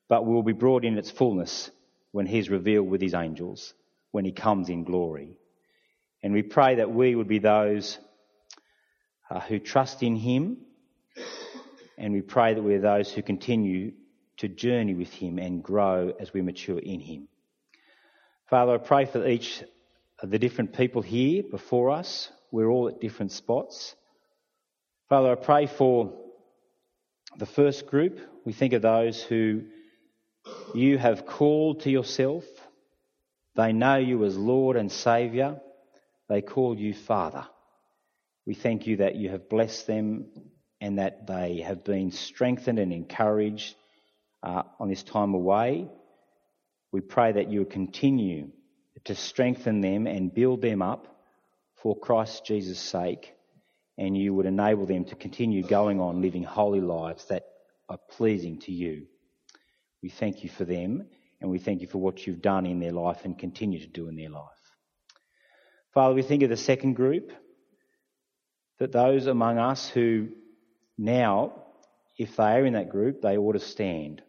but 0.09 0.25
will 0.25 0.43
be 0.43 0.53
brought 0.53 0.85
in 0.85 0.97
its 0.97 1.11
fullness 1.11 1.71
when 2.17 2.25
he 2.25 2.39
is 2.39 2.49
revealed 2.49 2.89
with 2.89 3.03
his 3.03 3.13
angels, 3.13 3.75
when 4.11 4.25
he 4.25 4.33
comes 4.33 4.71
in 4.71 4.85
glory. 4.85 5.37
And 6.23 6.33
we 6.33 6.43
pray 6.43 6.77
that 6.77 6.91
we 6.91 7.15
would 7.15 7.29
be 7.29 7.41
those 7.41 7.99
uh, 9.29 9.41
who 9.41 9.59
trust 9.59 10.03
in 10.03 10.17
Him, 10.17 10.57
and 11.99 12.15
we 12.15 12.23
pray 12.23 12.55
that 12.55 12.63
we're 12.63 12.81
those 12.81 13.13
who 13.13 13.21
continue 13.21 13.93
to 14.39 14.49
journey 14.49 14.95
with 14.95 15.13
Him 15.13 15.39
and 15.39 15.63
grow 15.63 16.15
as 16.19 16.33
we 16.33 16.41
mature 16.41 16.79
in 16.79 17.01
Him. 17.01 17.29
Father, 18.49 18.73
I 18.73 18.79
pray 18.79 19.05
for 19.05 19.29
each 19.29 19.63
of 20.21 20.31
the 20.31 20.39
different 20.39 20.73
people 20.73 21.03
here 21.03 21.43
before 21.43 21.91
us. 21.91 22.33
We're 22.51 22.71
all 22.71 22.89
at 22.89 22.99
different 22.99 23.33
spots. 23.33 23.95
Father, 25.11 25.33
I 25.33 25.35
pray 25.35 25.67
for 25.67 26.15
the 27.37 27.45
first 27.45 27.87
group. 27.87 28.21
We 28.47 28.55
think 28.55 28.73
of 28.73 28.81
those 28.81 29.23
who 29.23 29.65
you 30.75 30.99
have 30.99 31.27
called 31.27 31.81
to 31.81 31.91
yourself. 31.91 32.45
They 33.55 33.73
know 33.73 33.97
you 33.97 34.25
as 34.25 34.37
Lord 34.37 34.77
and 34.77 34.91
Saviour. 34.91 35.61
They 36.29 36.43
call 36.43 36.77
you 36.77 36.93
Father. 36.93 37.47
We 38.47 38.55
thank 38.55 38.87
you 38.87 38.99
that 38.99 39.17
you 39.17 39.31
have 39.31 39.49
blessed 39.49 39.87
them 39.87 40.27
and 40.81 40.99
that 40.99 41.27
they 41.27 41.61
have 41.61 41.85
been 41.85 42.11
strengthened 42.13 42.79
and 42.79 42.93
encouraged 42.93 43.75
uh, 44.43 44.63
on 44.79 44.89
this 44.89 45.03
time 45.03 45.35
away. 45.35 45.89
We 46.93 47.01
pray 47.01 47.33
that 47.33 47.51
you 47.51 47.61
will 47.61 47.67
continue 47.67 48.51
to 49.05 49.15
strengthen 49.15 49.81
them 49.81 50.07
and 50.07 50.33
build 50.33 50.63
them 50.63 50.83
up 50.83 51.09
for 51.77 51.99
Christ 51.99 52.45
Jesus' 52.45 52.79
sake, 52.79 53.35
and 53.99 54.17
you 54.17 54.35
would 54.35 54.47
enable 54.47 54.87
them 54.87 55.05
to 55.07 55.15
continue 55.15 55.63
going 55.63 56.01
on 56.01 56.23
living 56.23 56.43
holy 56.43 56.81
lives 56.81 57.25
that 57.27 57.45
are 57.89 57.99
pleasing 58.11 58.61
to 58.61 58.73
you. 58.73 59.07
We 60.07 60.11
thank 60.11 60.45
you 60.45 60.51
for 60.51 60.65
them, 60.65 61.09
and 61.41 61.51
we 61.51 61.59
thank 61.59 61.81
you 61.81 61.89
for 61.89 61.99
what 61.99 62.25
you've 62.25 62.41
done 62.41 62.65
in 62.65 62.79
their 62.79 62.93
life 62.93 63.25
and 63.25 63.37
continue 63.37 63.81
to 63.81 63.89
do 63.89 64.07
in 64.07 64.15
their 64.15 64.31
life. 64.31 64.45
Father, 65.95 66.15
we 66.15 66.23
think 66.23 66.45
of 66.45 66.49
the 66.49 66.57
second 66.57 66.95
group, 66.95 67.33
that 68.79 68.93
those 68.93 69.27
among 69.27 69.59
us 69.59 69.89
who 69.89 70.29
now, 70.97 71.65
if 72.17 72.37
they 72.37 72.45
are 72.45 72.65
in 72.65 72.75
that 72.75 72.89
group, 72.89 73.21
they 73.21 73.37
ought 73.37 73.55
to 73.55 73.59
stand. 73.59 74.23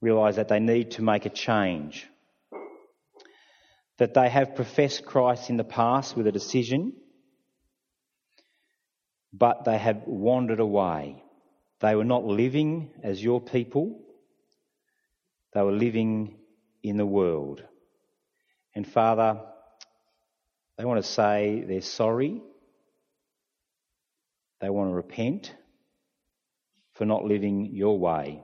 Realise 0.00 0.34
that 0.34 0.48
they 0.48 0.58
need 0.58 0.90
to 0.90 1.02
make 1.02 1.24
a 1.24 1.30
change. 1.30 2.08
That 3.98 4.14
they 4.14 4.28
have 4.28 4.56
professed 4.56 5.04
Christ 5.04 5.50
in 5.50 5.56
the 5.56 5.62
past 5.62 6.16
with 6.16 6.26
a 6.26 6.32
decision, 6.32 6.94
but 9.32 9.64
they 9.66 9.78
have 9.78 10.02
wandered 10.04 10.58
away. 10.58 11.22
They 11.78 11.94
were 11.94 12.02
not 12.02 12.24
living 12.24 12.90
as 13.04 13.22
your 13.22 13.40
people, 13.40 14.00
they 15.54 15.62
were 15.62 15.72
living 15.72 16.36
in 16.82 16.96
the 16.96 17.06
world. 17.06 17.62
And 18.74 18.86
Father, 18.86 19.40
they 20.76 20.84
want 20.84 21.02
to 21.02 21.08
say 21.08 21.64
they're 21.66 21.80
sorry. 21.80 22.42
They 24.60 24.68
want 24.68 24.90
to 24.90 24.94
repent 24.94 25.54
for 26.94 27.04
not 27.04 27.24
living 27.24 27.70
your 27.72 27.98
way. 27.98 28.42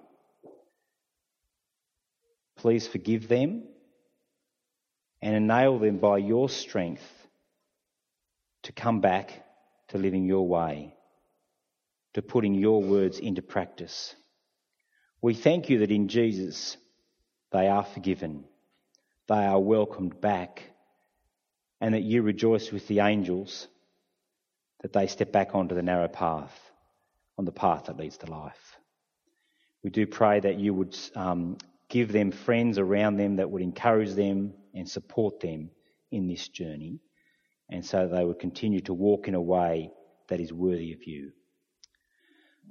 Please 2.57 2.87
forgive 2.87 3.27
them 3.27 3.65
and 5.23 5.35
enable 5.35 5.79
them 5.79 5.99
by 5.99 6.19
your 6.19 6.49
strength 6.49 7.03
to 8.65 8.73
come 8.73 9.01
back 9.01 9.45
to 9.89 9.99
living 9.99 10.25
your 10.25 10.47
way, 10.47 10.95
to 12.15 12.23
putting 12.23 12.55
your 12.55 12.83
words 12.83 13.19
into 13.19 13.43
practice. 13.43 14.15
We 15.23 15.35
thank 15.35 15.71
you 15.71 15.79
that 15.79 15.91
in 15.91 16.09
Jesus 16.09 16.77
they 17.53 17.69
are 17.69 17.85
forgiven, 17.85 18.45
they 19.29 19.47
are 19.47 19.61
welcomed 19.61 20.21
back, 20.21 20.63
and 21.81 21.95
that 21.95 22.03
you 22.03 22.23
rejoice 22.23 22.71
with 22.71 22.87
the 22.89 23.01
angels 23.01 23.69
that 24.83 24.93
they 24.93 25.07
step 25.07 25.33
back 25.33 25.55
onto 25.55 25.75
the 25.75 25.83
narrow 25.83 26.09
path, 26.09 26.71
on 27.39 27.45
the 27.45 27.53
path 27.53 27.85
that 27.85 27.97
leads 27.97 28.19
to 28.19 28.31
life. 28.31 28.79
We 29.83 29.91
do 29.91 30.07
pray 30.07 30.41
that 30.41 30.59
you 30.59 30.75
would 30.75 30.97
um, 31.15 31.57
give 31.89 32.13
them 32.13 32.31
friends 32.31 32.79
around 32.79 33.17
them 33.17 33.37
that 33.37 33.51
would 33.51 33.63
encourage 33.63 34.13
them 34.13 34.55
and 34.75 34.89
support 34.89 35.41
them 35.41 35.71
in 36.11 36.27
this 36.27 36.49
journey, 36.49 37.01
and 37.71 37.85
so 37.85 38.09
they 38.09 38.25
would 38.25 38.39
continue 38.39 38.81
to 38.83 38.95
walk 38.95 39.29
in 39.29 39.35
a 39.35 39.41
way 39.41 39.91
that 40.29 40.41
is 40.41 40.53
worthy 40.53 40.93
of 40.93 41.05
you. 41.07 41.33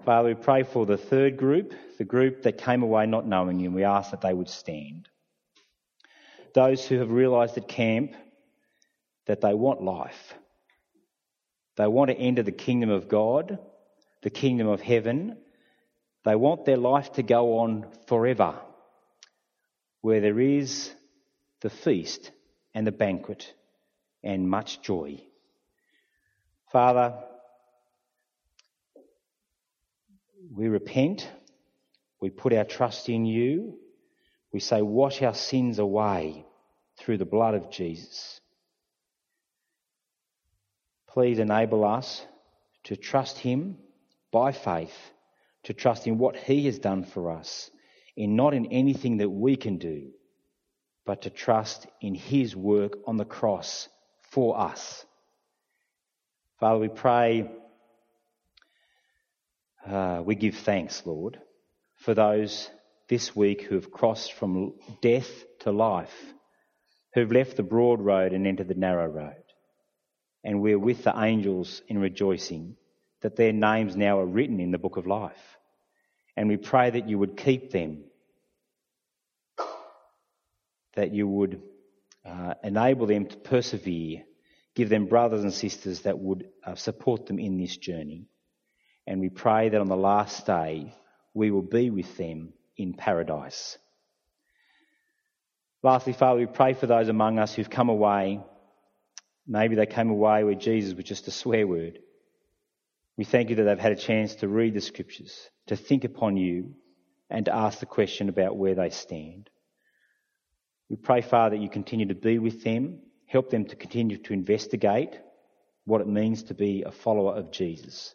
Father, 0.06 0.30
we 0.30 0.36
pray 0.36 0.64
for 0.64 0.86
the 0.86 0.98
third 0.98 1.38
group, 1.38 1.74
the 1.98 2.06
group 2.06 2.44
that 2.44 2.58
came 2.58 2.84
away 2.84 3.06
not 3.06 3.28
knowing 3.28 3.60
you, 3.60 3.66
and 3.66 3.76
we 3.76 3.84
ask 3.84 4.12
that 4.12 4.22
they 4.22 4.34
would 4.34 4.48
stand. 4.48 5.10
Those 6.54 6.86
who 6.86 7.00
have 7.00 7.12
realised 7.12 7.58
at 7.58 7.68
camp 7.68 8.14
that 9.26 9.42
they 9.42 9.54
want 9.54 9.84
life. 9.84 10.34
They 11.76 11.88
want 11.88 12.12
to 12.12 12.18
enter 12.18 12.44
the 12.44 12.52
kingdom 12.52 12.90
of 12.90 13.10
God, 13.10 13.60
the 14.22 14.30
kingdom 14.30 14.68
of 14.68 14.82
heaven. 14.82 15.38
They 16.24 16.36
want 16.36 16.66
their 16.66 16.78
life 16.78 17.14
to 17.14 17.24
go 17.24 17.60
on 17.60 17.86
forever, 18.08 18.56
where 20.02 20.22
there 20.22 20.40
is 20.40 20.92
the 21.62 21.70
feast 21.70 22.32
and 22.74 22.88
the 22.88 22.92
banquet 22.92 23.54
and 24.24 24.50
much 24.50 24.82
joy. 24.82 25.22
Father, 26.72 27.16
we 30.54 30.68
repent, 30.68 31.30
we 32.22 32.30
put 32.30 32.54
our 32.54 32.66
trust 32.66 33.10
in 33.10 33.26
you, 33.26 33.78
we 34.52 34.60
say, 34.60 34.82
wash 34.82 35.22
our 35.22 35.34
sins 35.34 35.80
away 35.80 36.46
through 36.98 37.18
the 37.18 37.26
blood 37.26 37.54
of 37.54 37.70
Jesus. 37.70 38.42
Please 41.08 41.40
enable 41.40 41.86
us 41.86 42.26
to 42.86 42.96
trust 42.96 43.38
Him 43.38 43.78
by 44.32 44.52
faith, 44.52 44.96
to 45.64 45.74
trust 45.74 46.08
in 46.08 46.18
what 46.18 46.36
He 46.36 46.66
has 46.66 46.80
done 46.80 47.04
for 47.04 47.32
us, 47.32 47.70
in 48.16 48.36
not 48.36 48.54
in 48.54 48.68
anything 48.68 49.18
that 49.18 49.30
we 49.30 49.56
can 49.56 49.78
do, 49.78 50.10
but 51.06 51.24
to 51.24 51.30
trust 51.30 51.88
in 52.02 52.16
His 52.16 52.56
work 52.56 52.94
on 53.06 53.18
the 53.18 53.26
cross 53.26 53.88
for 54.32 54.60
us. 54.60 55.06
Father, 56.60 56.80
we 56.80 56.90
pray 56.90 57.50
uh, 59.86 60.22
we 60.24 60.36
give 60.36 60.56
thanks, 60.56 61.04
Lord, 61.06 61.40
for 61.98 62.14
those 62.14 62.70
this 63.08 63.36
week 63.36 63.64
who 63.64 63.76
have 63.76 63.92
crossed 63.92 64.34
from 64.34 64.74
death 65.02 65.30
to 65.62 65.72
life, 65.72 66.14
who've 67.14 67.32
left 67.32 67.58
the 67.58 67.64
broad 67.64 68.00
road 68.00 68.34
and 68.34 68.46
entered 68.46 68.68
the 68.68 68.76
narrow 68.76 69.08
road. 69.08 69.44
And 70.44 70.62
we're 70.62 70.80
with 70.80 71.04
the 71.04 71.20
angels 71.20 71.82
in 71.88 71.98
rejoicing 71.98 72.76
that 73.22 73.36
their 73.36 73.52
names 73.52 73.96
now 73.96 74.20
are 74.20 74.26
written 74.26 74.60
in 74.60 74.72
the 74.72 74.78
book 74.78 74.98
of 74.98 75.08
life. 75.08 75.58
And 76.38 76.48
we 76.48 76.58
pray 76.58 76.90
that 76.90 77.10
you 77.10 77.18
would 77.18 77.36
keep 77.36 77.72
them, 77.72 78.06
that 80.96 81.14
you 81.14 81.28
would 81.28 81.62
uh, 82.26 82.54
enable 82.64 83.08
them 83.08 83.26
to 83.26 83.38
persevere, 83.38 84.24
give 84.76 84.90
them 84.90 85.08
brothers 85.08 85.44
and 85.44 85.54
sisters 85.54 86.02
that 86.02 86.20
would 86.20 86.48
uh, 86.66 86.76
support 86.76 87.26
them 87.26 87.40
in 87.40 87.58
this 87.58 87.76
journey. 87.76 88.28
And 89.10 89.20
we 89.20 89.30
pray 89.30 89.70
that 89.70 89.82
on 89.82 89.88
the 89.88 89.98
last 89.98 90.46
day, 90.46 90.94
we 91.34 91.50
will 91.50 91.64
be 91.64 91.90
with 91.90 92.16
them 92.16 92.54
in 92.78 92.94
paradise. 92.94 93.80
Lastly, 95.82 96.14
Father, 96.14 96.40
we 96.40 96.46
pray 96.46 96.74
for 96.74 96.86
those 96.86 97.10
among 97.10 97.40
us 97.40 97.56
who've 97.56 97.72
come 97.72 97.90
away. 97.90 98.40
Maybe 99.48 99.76
they 99.76 99.88
came 99.88 100.12
away 100.12 100.44
where 100.44 100.54
Jesus 100.54 100.94
was 100.94 101.06
just 101.06 101.28
a 101.28 101.32
swear 101.32 101.66
word. 101.66 101.98
We 103.18 103.24
thank 103.24 103.50
you 103.50 103.56
that 103.56 103.64
they've 103.64 103.80
had 103.80 103.94
a 103.94 103.96
chance 103.96 104.36
to 104.36 104.48
read 104.48 104.76
the 104.76 104.80
scriptures, 104.80 105.50
to 105.66 105.76
think 105.76 106.04
upon 106.04 106.38
you, 106.38 106.76
and 107.32 107.46
to 107.46 107.56
ask 107.56 107.80
the 107.80 107.88
question 107.88 108.30
about 108.30 108.58
where 108.58 108.76
they 108.76 108.92
stand. 108.92 109.50
We 110.88 110.98
pray, 110.98 111.22
Father, 111.22 111.56
that 111.56 111.64
you 111.64 111.70
continue 111.70 112.06
to 112.10 112.16
be 112.16 112.38
with 112.38 112.64
them, 112.64 113.00
help 113.26 113.50
them 113.50 113.66
to 113.66 113.76
continue 113.76 114.18
to 114.18 114.34
investigate 114.34 115.20
what 115.86 116.02
it 116.02 116.08
means 116.08 116.44
to 116.44 116.54
be 116.54 116.84
a 116.84 116.92
follower 116.92 117.34
of 117.34 117.50
Jesus. 117.50 118.14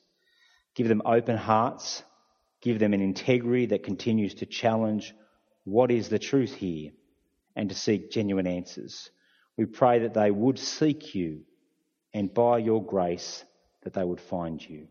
Give 0.75 0.89
them 0.89 1.03
open 1.05 1.37
hearts. 1.37 2.03
Give 2.61 2.79
them 2.79 2.95
an 2.95 3.01
integrity 3.01 3.67
that 3.67 3.83
continues 3.83 4.35
to 4.35 4.47
challenge 4.47 5.15
what 5.65 5.91
is 5.91 6.09
the 6.09 6.19
truth 6.19 6.55
here 6.55 6.93
and 7.57 7.69
to 7.69 7.75
seek 7.75 8.11
genuine 8.11 8.47
answers. 8.47 9.11
We 9.57 9.67
pray 9.67 10.01
that 10.01 10.15
they 10.15 10.31
would 10.31 10.59
seek 10.59 11.15
you 11.15 11.43
and 12.13 12.33
by 12.33 12.59
your 12.59 12.85
grace 12.85 13.45
that 13.83 13.93
they 13.93 14.05
would 14.05 14.21
find 14.21 14.67
you. 14.67 14.89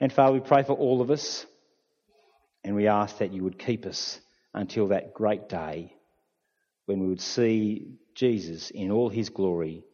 And 0.00 0.12
Father, 0.12 0.32
we 0.34 0.40
pray 0.40 0.64
for 0.64 0.74
all 0.74 1.00
of 1.00 1.10
us 1.10 1.46
and 2.64 2.74
we 2.74 2.88
ask 2.88 3.18
that 3.18 3.32
you 3.32 3.44
would 3.44 3.58
keep 3.58 3.86
us 3.86 4.20
until 4.54 4.88
that 4.88 5.14
great 5.14 5.48
day 5.48 5.94
when 6.86 7.00
we 7.00 7.06
would 7.06 7.20
see 7.20 7.98
Jesus 8.14 8.70
in 8.70 8.90
all 8.90 9.08
his 9.08 9.30
glory 9.30 9.84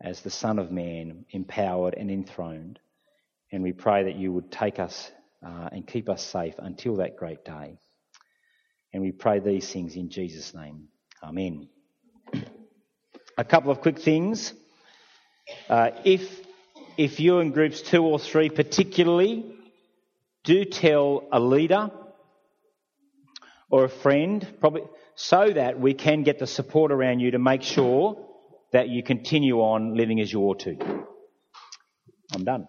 as 0.00 0.20
the 0.20 0.30
Son 0.30 0.58
of 0.58 0.70
Man, 0.70 1.24
empowered 1.30 1.94
and 1.94 2.10
enthroned. 2.10 2.78
And 3.52 3.62
we 3.62 3.72
pray 3.72 4.04
that 4.04 4.16
you 4.16 4.32
would 4.32 4.50
take 4.50 4.78
us 4.78 5.10
uh, 5.44 5.68
and 5.72 5.86
keep 5.86 6.08
us 6.08 6.24
safe 6.24 6.54
until 6.58 6.96
that 6.96 7.16
great 7.16 7.44
day. 7.44 7.78
And 8.92 9.02
we 9.02 9.12
pray 9.12 9.40
these 9.40 9.70
things 9.70 9.96
in 9.96 10.10
Jesus' 10.10 10.54
name. 10.54 10.88
Amen. 11.22 11.68
A 13.36 13.44
couple 13.44 13.70
of 13.70 13.80
quick 13.80 13.98
things. 13.98 14.52
Uh, 15.68 15.90
if, 16.04 16.40
if 16.96 17.20
you're 17.20 17.40
in 17.42 17.50
groups 17.50 17.82
two 17.82 18.04
or 18.04 18.18
three 18.18 18.50
particularly, 18.50 19.44
do 20.44 20.64
tell 20.64 21.24
a 21.32 21.40
leader 21.40 21.90
or 23.70 23.84
a 23.84 23.88
friend, 23.88 24.46
probably, 24.60 24.82
so 25.14 25.50
that 25.50 25.78
we 25.78 25.94
can 25.94 26.22
get 26.22 26.38
the 26.38 26.46
support 26.46 26.92
around 26.92 27.20
you 27.20 27.32
to 27.32 27.38
make 27.38 27.62
sure 27.62 28.26
that 28.72 28.88
you 28.88 29.02
continue 29.02 29.58
on 29.60 29.94
living 29.94 30.20
as 30.20 30.32
you 30.32 30.40
ought 30.40 30.60
to. 30.60 30.76
I'm 32.32 32.44
done. 32.44 32.68